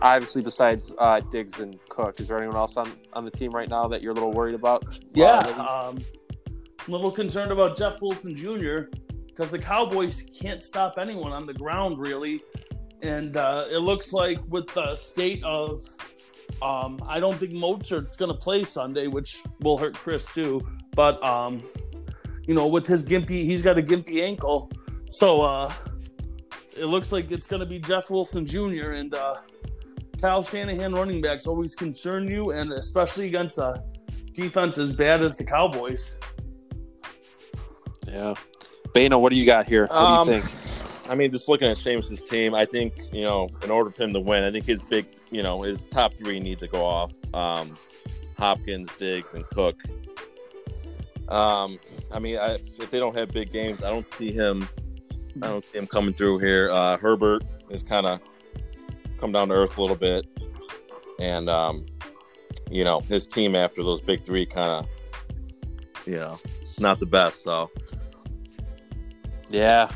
Obviously, 0.00 0.42
besides 0.42 0.92
uh, 0.98 1.20
Diggs 1.30 1.60
and 1.60 1.78
Cook, 1.88 2.20
is 2.20 2.28
there 2.28 2.36
anyone 2.36 2.56
else 2.56 2.76
on, 2.76 2.92
on 3.12 3.24
the 3.24 3.30
team 3.30 3.52
right 3.52 3.68
now 3.68 3.86
that 3.88 4.02
you're 4.02 4.12
a 4.12 4.14
little 4.14 4.32
worried 4.32 4.54
about? 4.54 4.84
Yeah, 5.14 5.38
Uh, 5.46 5.90
um, 5.90 5.98
I'm 6.80 6.88
a 6.88 6.96
little 6.96 7.12
concerned 7.12 7.52
about 7.52 7.76
Jeff 7.76 8.02
Wilson 8.02 8.34
Jr. 8.34 8.90
because 9.26 9.52
the 9.52 9.58
Cowboys 9.58 10.22
can't 10.40 10.62
stop 10.62 10.98
anyone 10.98 11.32
on 11.32 11.46
the 11.46 11.54
ground 11.54 11.98
really, 11.98 12.42
and 13.02 13.36
uh, 13.36 13.66
it 13.70 13.78
looks 13.78 14.12
like 14.12 14.38
with 14.48 14.66
the 14.74 14.96
state 14.96 15.44
of, 15.44 15.86
um, 16.60 17.00
I 17.06 17.20
don't 17.20 17.38
think 17.38 17.52
Mostert's 17.52 18.16
going 18.16 18.32
to 18.32 18.38
play 18.38 18.64
Sunday, 18.64 19.06
which 19.06 19.42
will 19.60 19.78
hurt 19.78 19.94
Chris 19.94 20.26
too. 20.26 20.66
But 20.96 21.22
um, 21.24 21.62
you 22.48 22.54
know, 22.54 22.66
with 22.66 22.86
his 22.86 23.06
gimpy, 23.06 23.44
he's 23.44 23.62
got 23.62 23.78
a 23.78 23.82
gimpy 23.82 24.22
ankle, 24.22 24.70
so 25.10 25.42
uh, 25.42 25.72
it 26.76 26.86
looks 26.86 27.12
like 27.12 27.30
it's 27.30 27.46
going 27.46 27.60
to 27.60 27.66
be 27.66 27.78
Jeff 27.78 28.10
Wilson 28.10 28.46
Jr. 28.46 28.92
and 28.92 29.14
uh, 29.14 29.36
Kyle 30.20 30.42
Shanahan 30.42 30.94
running 30.94 31.20
backs 31.20 31.46
always 31.46 31.74
concern 31.74 32.28
you, 32.28 32.50
and 32.52 32.72
especially 32.72 33.26
against 33.26 33.58
a 33.58 33.82
defense 34.32 34.78
as 34.78 34.94
bad 34.94 35.22
as 35.22 35.36
the 35.36 35.44
Cowboys. 35.44 36.18
yeah. 38.08 38.34
Bano, 38.94 39.18
what 39.18 39.30
do 39.30 39.36
you 39.36 39.46
got 39.46 39.66
here? 39.66 39.86
What 39.86 39.96
Um, 39.96 40.26
do 40.26 40.34
you 40.34 40.40
think? 40.42 41.10
I 41.10 41.14
mean, 41.14 41.32
just 41.32 41.48
looking 41.48 41.68
at 41.68 41.76
Seamus's 41.78 42.22
team, 42.22 42.54
I 42.54 42.64
think 42.64 42.94
you 43.12 43.22
know, 43.22 43.48
in 43.62 43.70
order 43.70 43.90
for 43.90 44.02
him 44.04 44.12
to 44.12 44.20
win, 44.20 44.44
I 44.44 44.50
think 44.50 44.66
his 44.66 44.82
big, 44.82 45.06
you 45.30 45.42
know, 45.42 45.62
his 45.62 45.86
top 45.86 46.14
three 46.14 46.38
need 46.38 46.58
to 46.60 46.68
go 46.68 46.84
off: 46.84 47.12
um, 47.34 47.76
Hopkins, 48.38 48.90
Diggs, 48.98 49.34
and 49.34 49.44
Cook. 49.48 49.80
Um, 51.28 51.78
I 52.12 52.18
mean, 52.18 52.38
I, 52.38 52.54
if 52.54 52.90
they 52.90 52.98
don't 52.98 53.16
have 53.16 53.32
big 53.32 53.50
games, 53.50 53.82
I 53.82 53.90
don't 53.90 54.04
see 54.04 54.30
him. 54.30 54.68
I 55.40 55.46
don't 55.48 55.64
see 55.64 55.78
him 55.78 55.86
coming 55.86 56.12
through 56.12 56.38
here. 56.38 56.70
Uh, 56.70 56.96
Herbert 56.96 57.44
is 57.70 57.82
kind 57.82 58.06
of 58.06 58.20
come 59.18 59.32
down 59.32 59.48
to 59.48 59.54
earth 59.54 59.78
a 59.78 59.80
little 59.80 59.96
bit, 59.96 60.26
and 61.20 61.48
um, 61.48 61.84
you 62.70 62.84
know, 62.84 63.00
his 63.00 63.26
team 63.26 63.54
after 63.54 63.82
those 63.82 64.00
big 64.00 64.24
three 64.24 64.44
kind 64.46 64.70
of, 64.70 64.88
you 66.06 66.16
know, 66.16 66.38
not 66.78 66.98
the 67.00 67.06
best. 67.06 67.42
So 67.42 67.70
Yeah, 69.48 69.88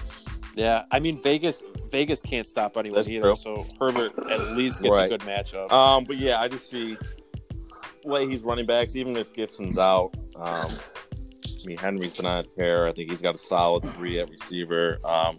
yeah. 0.54 0.84
I 0.90 1.00
mean, 1.00 1.22
Vegas 1.22 1.62
Vegas 1.90 2.20
can't 2.22 2.46
stop 2.46 2.76
anyone 2.76 2.96
That's 2.96 3.08
either. 3.08 3.22
true. 3.22 3.36
So 3.36 3.66
Herbert 3.80 4.12
at 4.30 4.40
least 4.56 4.82
gets 4.82 4.96
Right. 4.96 5.10
a 5.10 5.16
good 5.18 5.20
matchup. 5.26 5.70
Um, 5.72 6.04
but 6.04 6.16
yeah, 6.18 6.40
I 6.40 6.48
just 6.48 6.70
see 6.70 6.96
way 8.04 8.28
he's 8.28 8.42
running 8.42 8.66
backs, 8.66 8.96
even 8.96 9.16
if 9.16 9.32
Gibson's 9.32 9.78
out. 9.78 10.14
Um, 10.36 10.68
I 11.66 11.68
mean, 11.68 11.78
Henry's 11.78 12.16
been 12.16 12.26
on 12.26 12.38
a 12.38 12.42
tear. 12.44 12.86
I 12.86 12.92
think 12.92 13.10
he's 13.10 13.20
got 13.20 13.34
a 13.34 13.38
solid 13.38 13.82
three 13.82 14.20
at 14.20 14.30
receiver. 14.30 14.98
Um, 15.04 15.36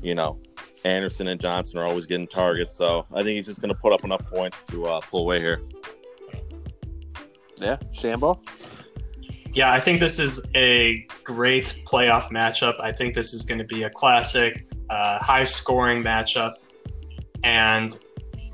you 0.00 0.14
know, 0.14 0.40
Anderson 0.84 1.28
and 1.28 1.38
Johnson 1.38 1.78
are 1.78 1.84
always 1.84 2.06
getting 2.06 2.26
targets, 2.26 2.74
so 2.74 3.04
I 3.12 3.22
think 3.22 3.36
he's 3.36 3.44
just 3.44 3.60
going 3.60 3.68
to 3.68 3.78
put 3.78 3.92
up 3.92 4.02
enough 4.02 4.24
points 4.30 4.62
to 4.68 4.86
uh, 4.86 5.00
pull 5.00 5.20
away 5.20 5.38
here. 5.38 5.60
yeah, 7.56 7.76
Shambo. 7.92 8.40
Yeah, 9.52 9.70
I 9.70 9.78
think 9.78 10.00
this 10.00 10.18
is 10.18 10.42
a 10.54 11.06
great 11.22 11.64
playoff 11.86 12.30
matchup. 12.30 12.80
I 12.80 12.90
think 12.90 13.14
this 13.14 13.34
is 13.34 13.44
going 13.44 13.58
to 13.58 13.66
be 13.66 13.82
a 13.82 13.90
classic, 13.90 14.58
uh, 14.88 15.18
high 15.18 15.44
scoring 15.44 16.02
matchup, 16.02 16.54
and 17.44 17.94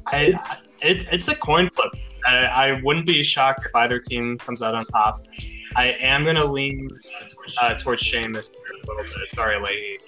I 0.09 0.35
it, 0.83 1.07
it's 1.13 1.29
a 1.29 1.37
coin 1.37 1.71
flip. 1.71 1.93
I, 2.27 2.37
I 2.47 2.81
wouldn't 2.83 3.07
be 3.07 3.23
shocked 3.23 3.67
if 3.67 3.75
either 3.77 4.01
team 4.01 4.37
comes 4.39 4.63
out 4.63 4.75
on 4.75 4.85
top. 4.87 5.27
I 5.77 5.97
am 6.01 6.25
going 6.25 6.37
to 6.37 6.45
lean 6.47 6.89
uh, 7.61 7.75
towards 7.75 8.03
Seamus 8.03 8.51
a 8.51 8.91
little 8.91 9.05
bit. 9.05 9.29
Sorry, 9.29 9.57
Leahy, 9.61 9.99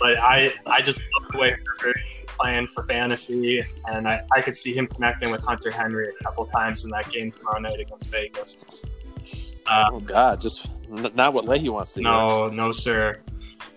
but 0.00 0.16
I 0.18 0.52
I 0.66 0.80
just 0.80 1.02
love 1.18 1.30
the 1.32 1.38
way 1.38 1.56
Herbert 1.80 1.96
playing 2.38 2.66
for 2.68 2.82
fantasy, 2.84 3.62
and 3.88 4.06
I, 4.06 4.20
I 4.32 4.40
could 4.40 4.54
see 4.54 4.72
him 4.72 4.86
connecting 4.86 5.30
with 5.30 5.44
Hunter 5.44 5.70
Henry 5.70 6.08
a 6.08 6.24
couple 6.24 6.44
times 6.44 6.84
in 6.84 6.90
that 6.92 7.10
game 7.10 7.30
tomorrow 7.32 7.58
night 7.60 7.80
against 7.80 8.08
Vegas. 8.10 8.56
Uh, 9.66 9.88
Oh 9.92 10.00
God, 10.00 10.40
just 10.40 10.66
n- 10.90 11.10
not 11.14 11.32
what 11.32 11.44
Leahy 11.46 11.68
wants 11.70 11.94
to 11.94 12.00
hear. 12.00 12.10
no, 12.10 12.48
no, 12.48 12.72
sir. 12.72 13.20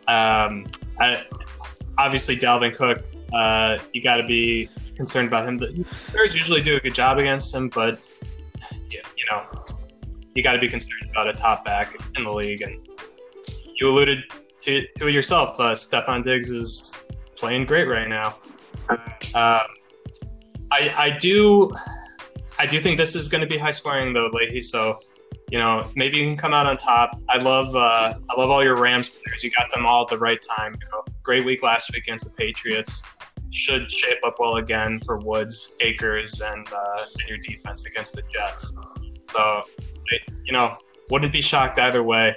Um, 0.07 0.67
I, 0.99 1.23
obviously, 1.97 2.35
Dalvin 2.35 2.75
Cook. 2.75 3.05
Uh, 3.33 3.77
you 3.93 4.01
got 4.03 4.17
to 4.17 4.27
be 4.27 4.69
concerned 4.95 5.27
about 5.29 5.47
him. 5.47 5.57
The 5.57 5.85
Bears 6.13 6.35
usually 6.35 6.61
do 6.61 6.75
a 6.75 6.79
good 6.79 6.93
job 6.95 7.17
against 7.17 7.55
him, 7.55 7.69
but 7.69 7.99
yeah, 8.91 8.99
you 9.17 9.25
know, 9.31 9.63
you 10.39 10.43
got 10.43 10.53
to 10.53 10.59
be 10.59 10.69
concerned 10.69 11.09
about 11.11 11.27
a 11.27 11.33
top 11.33 11.65
back 11.65 11.93
in 12.15 12.23
the 12.23 12.31
league. 12.31 12.61
And 12.61 12.87
you 13.75 13.89
alluded 13.89 14.19
to, 14.61 14.87
to 14.97 15.07
it 15.07 15.11
yourself. 15.11 15.59
Uh, 15.59 15.73
Stefon 15.73 16.23
Diggs 16.23 16.49
is 16.51 16.97
playing 17.35 17.65
great 17.65 17.89
right 17.89 18.07
now. 18.07 18.37
Um, 18.89 19.67
I 20.71 20.93
I 20.95 21.17
do 21.19 21.69
I 22.57 22.65
do 22.65 22.79
think 22.79 22.97
this 22.97 23.15
is 23.17 23.27
going 23.27 23.41
to 23.41 23.47
be 23.47 23.57
high 23.57 23.71
scoring 23.71 24.13
though, 24.13 24.29
Leahy. 24.31 24.61
So 24.61 24.99
you 25.51 25.59
know 25.59 25.85
maybe 25.95 26.17
you 26.17 26.23
can 26.23 26.37
come 26.37 26.53
out 26.53 26.65
on 26.65 26.77
top. 26.77 27.19
I 27.27 27.37
love 27.37 27.75
uh, 27.75 28.13
I 28.29 28.39
love 28.39 28.49
all 28.49 28.63
your 28.63 28.77
Rams 28.77 29.09
players. 29.09 29.43
You 29.43 29.51
got 29.51 29.69
them 29.71 29.85
all 29.85 30.03
at 30.03 30.07
the 30.07 30.17
right 30.17 30.39
time. 30.57 30.73
You 30.81 30.87
know, 30.91 31.03
great 31.21 31.43
week 31.43 31.63
last 31.63 31.91
week 31.93 32.03
against 32.03 32.37
the 32.37 32.45
Patriots. 32.45 33.03
Should 33.51 33.91
shape 33.91 34.19
up 34.25 34.35
well 34.39 34.55
again 34.57 34.99
for 35.03 35.17
Woods, 35.17 35.75
Akers, 35.81 36.39
and, 36.39 36.67
uh, 36.71 37.05
and 37.19 37.27
your 37.27 37.39
defense 37.39 37.83
against 37.87 38.15
the 38.15 38.21
Jets. 38.31 38.71
So, 39.33 39.63
you 40.43 40.53
know, 40.53 40.75
wouldn't 41.09 41.33
be 41.33 41.41
shocked 41.41 41.79
either 41.79 42.03
way. 42.03 42.35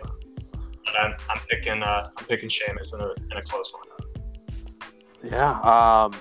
But 0.84 1.00
I'm, 1.00 1.14
I'm 1.30 1.40
picking 1.48 1.82
uh, 1.82 2.02
I'm 2.16 2.24
picking 2.24 2.48
Seamus 2.48 2.94
in 2.94 3.00
a, 3.00 3.12
in 3.30 3.36
a 3.36 3.42
close 3.42 3.72
one. 3.72 5.30
Yeah. 5.30 5.60
Um, 5.60 6.12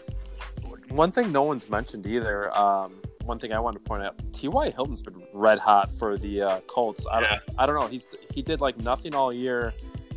one 0.90 1.12
thing 1.12 1.32
no 1.32 1.44
one's 1.44 1.70
mentioned 1.70 2.06
either. 2.06 2.56
Um, 2.56 3.02
one 3.26 3.40
thing 3.40 3.54
I 3.54 3.60
wanted 3.60 3.80
to 3.80 3.84
point 3.86 4.04
out: 4.04 4.16
T.Y. 4.34 4.72
Hilton's 4.72 5.02
been 5.02 5.24
red 5.34 5.60
hot 5.60 5.92
for 5.92 6.18
the 6.18 6.44
uh, 6.44 6.60
Colts. 6.68 7.06
I 7.12 7.22
don't. 7.22 7.42
I 7.58 7.66
don't 7.66 7.80
know. 7.80 7.88
He's 7.88 8.08
he 8.34 8.42
did 8.42 8.62
like 8.62 8.78
nothing 8.78 9.16
all 9.16 9.34
year. 9.34 9.74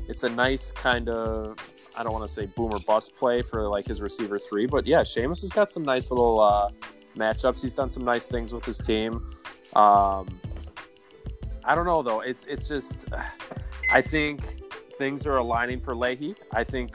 It's 0.08 0.22
a 0.22 0.28
nice 0.28 0.70
kind 0.72 1.08
of 1.08 1.56
I 1.96 2.02
don't 2.02 2.12
want 2.12 2.26
to 2.26 2.32
say 2.32 2.46
boomer 2.46 2.78
bust 2.80 3.16
play 3.16 3.42
for 3.42 3.68
like 3.68 3.86
his 3.86 4.00
receiver 4.02 4.38
three, 4.38 4.66
but 4.66 4.86
yeah, 4.86 5.00
Seamus 5.00 5.40
has 5.42 5.50
got 5.50 5.70
some 5.70 5.82
nice 5.82 6.10
little 6.10 6.40
uh, 6.40 6.70
matchups. 7.16 7.62
He's 7.62 7.74
done 7.74 7.88
some 7.88 8.04
nice 8.04 8.26
things 8.26 8.52
with 8.52 8.64
his 8.64 8.78
team. 8.78 9.32
Um, 9.74 10.26
I 11.66 11.74
don't 11.74 11.86
know 11.86 12.02
though. 12.02 12.20
It's 12.20 12.44
it's 12.44 12.68
just 12.68 13.06
I 13.92 14.02
think 14.02 14.62
things 14.98 15.26
are 15.26 15.36
aligning 15.36 15.80
for 15.80 15.94
Leahy. 15.94 16.34
I 16.52 16.64
think 16.64 16.94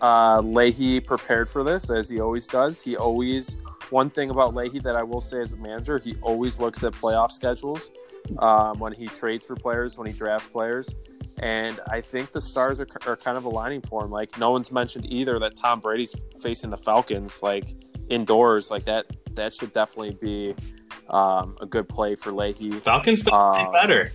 uh, 0.00 0.40
Leahy 0.40 1.00
prepared 1.00 1.48
for 1.48 1.64
this 1.64 1.90
as 1.90 2.08
he 2.08 2.20
always 2.20 2.46
does. 2.46 2.82
He 2.82 2.96
always 2.96 3.56
one 3.90 4.10
thing 4.10 4.30
about 4.30 4.54
Leahy 4.54 4.80
that 4.80 4.96
I 4.96 5.02
will 5.02 5.20
say 5.20 5.40
as 5.40 5.52
a 5.52 5.56
manager, 5.56 5.98
he 5.98 6.16
always 6.22 6.58
looks 6.58 6.82
at 6.82 6.92
playoff 6.92 7.30
schedules 7.30 7.90
um, 8.38 8.78
when 8.78 8.92
he 8.92 9.06
trades 9.06 9.46
for 9.46 9.54
players, 9.54 9.96
when 9.96 10.06
he 10.06 10.12
drafts 10.12 10.48
players. 10.48 10.94
And 11.38 11.78
I 11.88 12.00
think 12.00 12.32
the 12.32 12.40
stars 12.40 12.80
are, 12.80 12.86
are 13.06 13.16
kind 13.16 13.36
of 13.36 13.44
aligning 13.44 13.82
for 13.82 14.04
him. 14.04 14.10
Like 14.10 14.38
no 14.38 14.50
one's 14.50 14.72
mentioned 14.72 15.06
either 15.08 15.38
that 15.38 15.56
Tom 15.56 15.80
Brady's 15.80 16.14
facing 16.40 16.70
the 16.70 16.78
Falcons, 16.78 17.42
like 17.42 17.74
indoors, 18.08 18.70
like 18.70 18.84
that. 18.84 19.06
That 19.34 19.52
should 19.52 19.72
definitely 19.72 20.16
be 20.20 20.54
um, 21.10 21.56
a 21.60 21.66
good 21.66 21.88
play 21.88 22.14
for 22.14 22.32
Leahy. 22.32 22.72
Falcons 22.72 23.22
been 23.22 23.34
Um, 23.34 23.72
better. 23.72 24.10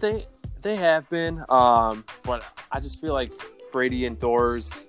They 0.00 0.26
they 0.62 0.76
have 0.76 1.08
been, 1.10 1.44
um, 1.48 2.04
but 2.22 2.44
I 2.72 2.80
just 2.80 3.00
feel 3.00 3.12
like 3.12 3.30
Brady 3.72 4.06
indoors 4.06 4.88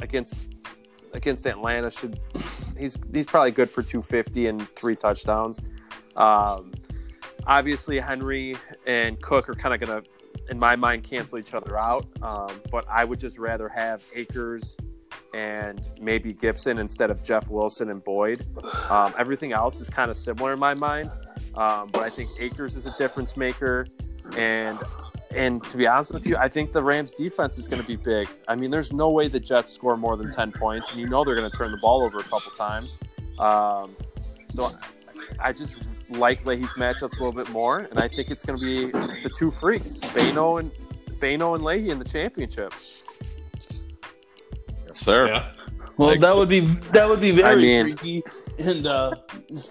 against 0.00 0.66
against 1.14 1.46
Atlanta 1.46 1.90
should 1.90 2.20
he's 2.78 2.96
he's 3.12 3.26
probably 3.26 3.50
good 3.50 3.70
for 3.70 3.82
250 3.82 4.46
and 4.46 4.68
three 4.74 4.96
touchdowns. 4.96 5.60
Um, 6.16 6.72
obviously, 7.46 7.98
Henry 8.00 8.56
and 8.86 9.20
Cook 9.22 9.48
are 9.48 9.54
kind 9.54 9.74
of 9.74 9.80
gonna, 9.86 10.02
in 10.50 10.58
my 10.58 10.76
mind, 10.76 11.04
cancel 11.04 11.38
each 11.38 11.54
other 11.54 11.78
out. 11.78 12.06
Um, 12.22 12.60
but 12.70 12.84
I 12.88 13.04
would 13.04 13.20
just 13.20 13.38
rather 13.38 13.68
have 13.68 14.02
Akers 14.14 14.76
and 15.38 15.88
maybe 16.00 16.32
Gibson 16.32 16.78
instead 16.78 17.10
of 17.10 17.22
Jeff 17.22 17.48
Wilson 17.48 17.90
and 17.90 18.02
Boyd. 18.02 18.46
Um, 18.90 19.14
everything 19.18 19.52
else 19.52 19.80
is 19.80 19.88
kind 19.88 20.10
of 20.10 20.16
similar 20.16 20.52
in 20.52 20.58
my 20.58 20.74
mind, 20.74 21.10
um, 21.54 21.88
but 21.92 22.02
I 22.02 22.10
think 22.10 22.30
Akers 22.40 22.74
is 22.74 22.86
a 22.86 22.94
difference 22.98 23.36
maker, 23.36 23.86
and 24.36 24.78
and 25.34 25.62
to 25.66 25.76
be 25.76 25.86
honest 25.86 26.12
with 26.12 26.26
you, 26.26 26.36
I 26.36 26.48
think 26.48 26.72
the 26.72 26.82
Rams 26.82 27.12
defense 27.12 27.58
is 27.58 27.68
going 27.68 27.80
to 27.80 27.86
be 27.86 27.96
big. 27.96 28.28
I 28.48 28.56
mean, 28.56 28.70
there's 28.70 28.92
no 28.92 29.10
way 29.10 29.28
the 29.28 29.38
Jets 29.38 29.72
score 29.72 29.96
more 29.96 30.16
than 30.16 30.30
ten 30.30 30.50
points, 30.50 30.90
and 30.90 31.00
you 31.00 31.08
know 31.08 31.24
they're 31.24 31.36
going 31.36 31.50
to 31.50 31.56
turn 31.56 31.70
the 31.70 31.78
ball 31.78 32.02
over 32.02 32.18
a 32.18 32.24
couple 32.24 32.50
times. 32.52 32.98
Um, 33.38 33.94
so 34.48 34.68
I 35.38 35.52
just 35.52 35.82
like 36.10 36.44
Leahy's 36.44 36.72
matchups 36.74 37.20
a 37.20 37.24
little 37.24 37.32
bit 37.32 37.50
more, 37.50 37.78
and 37.78 38.00
I 38.00 38.08
think 38.08 38.30
it's 38.30 38.44
going 38.44 38.58
to 38.58 38.64
be 38.64 38.86
the 39.22 39.30
two 39.38 39.50
freaks, 39.50 39.98
Bano 39.98 40.56
and 40.56 40.72
Bano 41.20 41.54
and 41.54 41.62
Leahy 41.62 41.90
in 41.90 41.98
the 41.98 42.04
championship. 42.04 42.72
Yes, 45.08 45.16
sir. 45.16 45.26
Yeah. 45.26 45.50
Well, 45.96 46.08
Like- 46.10 46.20
that 46.20 46.36
would 46.36 46.48
be 46.48 46.60
that 46.92 47.08
would 47.08 47.20
be 47.20 47.30
very 47.32 47.62
mean- 47.62 47.96
freaky. 47.96 48.22
And 48.58 48.86
uh, 48.88 49.14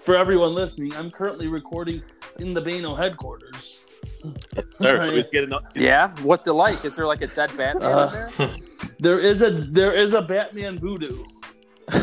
for 0.02 0.16
everyone 0.16 0.54
listening, 0.54 0.94
I'm 0.96 1.10
currently 1.10 1.46
recording 1.46 2.02
in 2.40 2.54
the 2.54 2.60
Bano 2.62 2.94
headquarters. 2.94 3.84
Sir, 4.80 5.04
so 5.06 5.14
he's 5.14 5.26
getting 5.30 5.52
Yeah, 5.74 6.14
what's 6.22 6.46
it 6.46 6.52
like? 6.52 6.82
Is 6.86 6.96
there 6.96 7.06
like 7.06 7.20
a 7.20 7.26
dead 7.26 7.50
Batman 7.56 7.82
Uh, 7.82 8.06
there? 8.38 8.48
There 9.00 9.20
is 9.20 9.42
a 9.42 9.50
there 9.50 9.94
is 9.94 10.12
a 10.14 10.22
Batman 10.22 10.78
voodoo. 10.78 11.22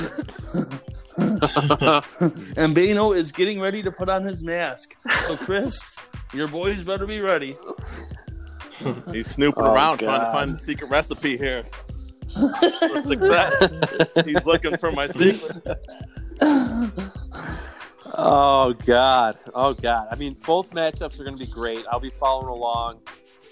and 2.57 2.73
Bano 2.75 3.11
is 3.13 3.31
getting 3.31 3.59
ready 3.59 3.81
to 3.83 3.91
put 3.91 4.07
on 4.09 4.23
his 4.23 4.43
mask. 4.43 4.93
So 5.27 5.35
Chris, 5.35 5.97
your 6.33 6.47
boys 6.47 6.83
better 6.83 7.05
be 7.05 7.19
ready. 7.19 7.57
he's 9.11 9.27
snooping 9.31 9.63
Oh, 9.63 9.73
around 9.73 9.97
trying 9.99 10.21
to 10.21 10.31
find 10.31 10.51
the 10.51 10.57
secret 10.57 10.89
recipe 10.89 11.35
here. 11.37 11.65
He's 14.25 14.45
looking 14.45 14.77
for 14.77 14.91
my 14.91 15.07
secret. 15.07 15.61
Oh 18.17 18.73
God! 18.85 19.37
Oh 19.53 19.73
God! 19.73 20.07
I 20.09 20.15
mean, 20.15 20.35
both 20.45 20.71
matchups 20.71 21.19
are 21.19 21.23
going 21.23 21.37
to 21.37 21.45
be 21.45 21.51
great. 21.51 21.85
I'll 21.91 21.99
be 21.99 22.09
following 22.09 22.47
along 22.47 22.99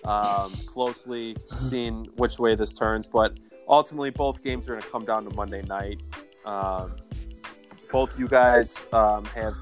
um, 0.05 0.51
closely, 0.67 1.35
seeing 1.55 2.05
which 2.15 2.39
way 2.39 2.55
this 2.55 2.73
turns. 2.73 3.07
But 3.07 3.37
ultimately, 3.67 4.09
both 4.09 4.43
games 4.43 4.69
are 4.69 4.73
going 4.73 4.83
to 4.83 4.89
come 4.89 5.05
down 5.05 5.25
to 5.25 5.35
Monday 5.35 5.63
night. 5.63 6.01
Um, 6.45 6.91
both 7.91 8.17
you 8.17 8.27
guys 8.27 8.81
um, 8.93 9.25
have 9.25 9.55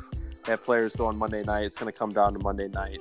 have 0.45 0.63
players 0.63 0.95
going 0.95 1.17
Monday 1.17 1.43
night. 1.43 1.65
It's 1.65 1.78
going 1.78 1.91
to 1.91 1.97
come 1.97 2.12
down 2.12 2.34
to 2.34 2.39
Monday 2.39 2.67
night. 2.67 3.00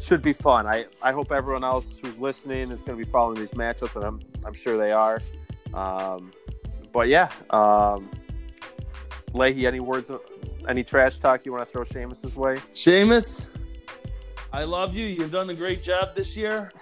Should 0.00 0.22
be 0.22 0.32
fun. 0.32 0.66
I, 0.66 0.86
I 1.02 1.12
hope 1.12 1.32
everyone 1.32 1.64
else 1.64 1.98
who's 1.98 2.18
listening 2.18 2.70
is 2.70 2.84
going 2.84 2.98
to 2.98 3.04
be 3.04 3.10
following 3.10 3.38
these 3.38 3.52
matchups, 3.52 3.96
and 3.96 4.04
I'm 4.04 4.20
I'm 4.44 4.54
sure 4.54 4.76
they 4.76 4.92
are. 4.92 5.20
Um, 5.74 6.32
but 6.92 7.08
yeah, 7.08 7.30
um, 7.50 8.10
Leahy, 9.32 9.66
any 9.66 9.80
words, 9.80 10.10
any 10.68 10.84
trash 10.84 11.18
talk 11.18 11.44
you 11.44 11.52
want 11.52 11.66
to 11.66 11.70
throw 11.70 11.82
Seamus's 11.82 12.36
way? 12.36 12.56
Seamus, 12.72 13.48
I 14.52 14.64
love 14.64 14.94
you. 14.94 15.06
You've 15.06 15.32
done 15.32 15.50
a 15.50 15.54
great 15.54 15.82
job 15.82 16.14
this 16.14 16.36
year. 16.36 16.72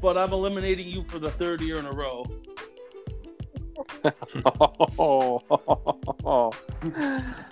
But 0.00 0.16
I'm 0.16 0.32
eliminating 0.32 0.86
you 0.86 1.02
for 1.02 1.18
the 1.18 1.30
third 1.30 1.60
year 1.60 1.78
in 1.78 1.86
a 1.86 1.92
row. 1.92 2.24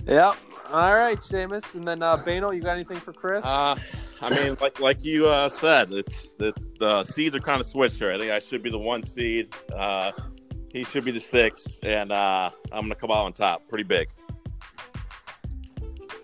yeah. 0.07 0.33
All 0.73 0.95
right, 0.95 1.19
Seamus, 1.19 1.75
and 1.75 1.87
then 1.87 2.03
uh, 2.03 2.17
Bano, 2.25 2.51
you 2.51 2.61
got 2.61 2.75
anything 2.75 2.99
for 2.99 3.13
Chris? 3.13 3.45
Uh, 3.45 3.77
I 4.21 4.31
mean, 4.31 4.57
like 4.61 4.81
like 4.81 5.05
you 5.05 5.27
uh, 5.27 5.49
said, 5.49 5.93
it's 5.93 6.35
the 6.35 6.55
the 6.79 7.05
seeds 7.05 7.35
are 7.37 7.41
kind 7.41 7.61
of 7.61 7.67
switched 7.67 7.97
here. 7.97 8.13
I 8.13 8.19
think 8.19 8.31
I 8.31 8.39
should 8.39 8.63
be 8.63 8.71
the 8.71 8.79
one 8.79 9.03
seed. 9.03 9.49
Uh, 9.75 10.13
he 10.73 10.85
should 10.85 11.05
be 11.05 11.11
the 11.11 11.21
six, 11.21 11.81
and 11.83 12.13
uh, 12.13 12.51
I'm 12.73 12.83
gonna 12.83 12.95
come 12.95 13.11
out 13.11 13.25
on 13.25 13.33
top, 13.33 13.69
pretty 13.69 13.85
big. 13.85 14.09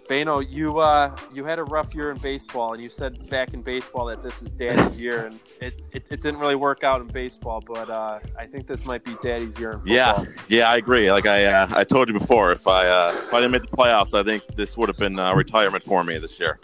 Bano, 0.08 0.40
you 0.40 0.78
uh, 0.78 1.16
you 1.32 1.44
had 1.44 1.58
a 1.58 1.64
rough 1.64 1.94
year 1.94 2.10
in 2.10 2.18
baseball, 2.18 2.74
and 2.74 2.82
you 2.82 2.88
said 2.88 3.14
back 3.30 3.54
in 3.54 3.62
baseball 3.62 4.06
that 4.06 4.22
this 4.22 4.42
is 4.42 4.52
Daddy's 4.52 4.98
year, 4.98 5.26
and 5.26 5.40
it, 5.60 5.80
it, 5.92 6.06
it 6.10 6.22
didn't 6.22 6.38
really 6.38 6.54
work 6.54 6.84
out 6.84 7.00
in 7.00 7.06
baseball, 7.06 7.62
but 7.66 7.88
uh, 7.88 8.18
I 8.38 8.46
think 8.46 8.66
this 8.66 8.84
might 8.84 9.04
be 9.04 9.16
Daddy's 9.22 9.58
year 9.58 9.72
in 9.72 9.78
football. 9.78 9.94
Yeah, 9.94 10.24
yeah, 10.48 10.70
I 10.70 10.76
agree. 10.76 11.10
Like 11.10 11.26
I 11.26 11.44
uh, 11.44 11.68
I 11.70 11.84
told 11.84 12.08
you 12.08 12.18
before, 12.18 12.52
if 12.52 12.66
I 12.66 12.88
uh, 12.88 13.10
if 13.14 13.32
I 13.32 13.40
didn't 13.40 13.52
make 13.52 13.62
the 13.62 13.76
playoffs, 13.76 14.12
I 14.12 14.22
think 14.22 14.44
this 14.56 14.76
would 14.76 14.88
have 14.88 14.98
been 14.98 15.18
uh, 15.18 15.34
retirement 15.34 15.84
for 15.84 16.04
me 16.04 16.18
this 16.18 16.38
year. 16.38 16.58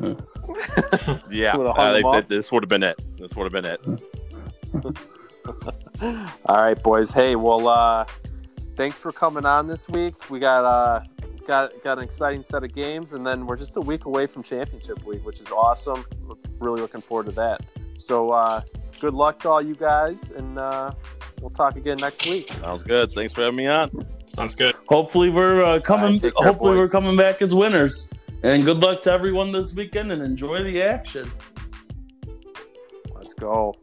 Yeah, 0.00 1.56
I 1.76 1.92
think 2.00 2.12
that 2.12 2.26
this 2.28 2.52
would 2.52 2.62
have 2.62 2.68
been 2.68 2.82
it. 2.82 2.96
This 3.18 3.34
would 3.34 3.50
have 3.50 3.52
been 3.52 3.64
it. 3.64 3.80
All 6.46 6.56
right, 6.56 6.80
boys. 6.82 7.12
Hey, 7.12 7.36
well, 7.36 7.68
uh, 7.68 8.04
thanks 8.76 8.98
for 9.00 9.12
coming 9.12 9.46
on 9.46 9.66
this 9.66 9.88
week. 9.88 10.28
We 10.30 10.38
got 10.38 10.64
uh, 10.64 11.02
got 11.46 11.72
got 11.82 11.98
an 11.98 12.04
exciting 12.04 12.42
set 12.42 12.62
of 12.64 12.74
games, 12.74 13.12
and 13.14 13.26
then 13.26 13.46
we're 13.46 13.56
just 13.56 13.76
a 13.76 13.80
week 13.80 14.04
away 14.04 14.26
from 14.26 14.42
championship 14.42 15.02
week, 15.04 15.24
which 15.24 15.40
is 15.40 15.50
awesome. 15.50 16.04
Look- 16.26 16.38
Really 16.58 16.80
looking 16.80 17.02
forward 17.02 17.26
to 17.26 17.32
that. 17.32 17.60
So, 17.98 18.30
uh, 18.30 18.62
good 18.98 19.12
luck 19.12 19.38
to 19.40 19.50
all 19.50 19.60
you 19.60 19.74
guys, 19.74 20.30
and 20.30 20.58
uh, 20.58 20.90
we'll 21.42 21.50
talk 21.50 21.76
again 21.76 21.98
next 22.00 22.26
week. 22.26 22.48
Sounds 22.48 22.82
good. 22.82 23.12
Thanks 23.12 23.34
for 23.34 23.42
having 23.42 23.58
me 23.58 23.66
on. 23.66 24.06
Sounds 24.24 24.54
good. 24.54 24.74
Hopefully 24.88 25.28
we're 25.28 25.62
uh, 25.62 25.80
coming 25.80 26.02
All 26.04 26.10
right, 26.12 26.20
take 26.22 26.34
care, 26.34 26.46
hopefully 26.46 26.70
boys. 26.76 26.78
we're 26.78 26.88
coming 26.88 27.14
back 27.14 27.42
as 27.42 27.54
winners. 27.54 28.10
And 28.46 28.64
good 28.64 28.78
luck 28.78 29.00
to 29.02 29.12
everyone 29.12 29.50
this 29.50 29.74
weekend 29.74 30.12
and 30.12 30.22
enjoy 30.22 30.62
the 30.62 30.80
action. 30.80 31.28
Let's 33.12 33.34
go. 33.34 33.74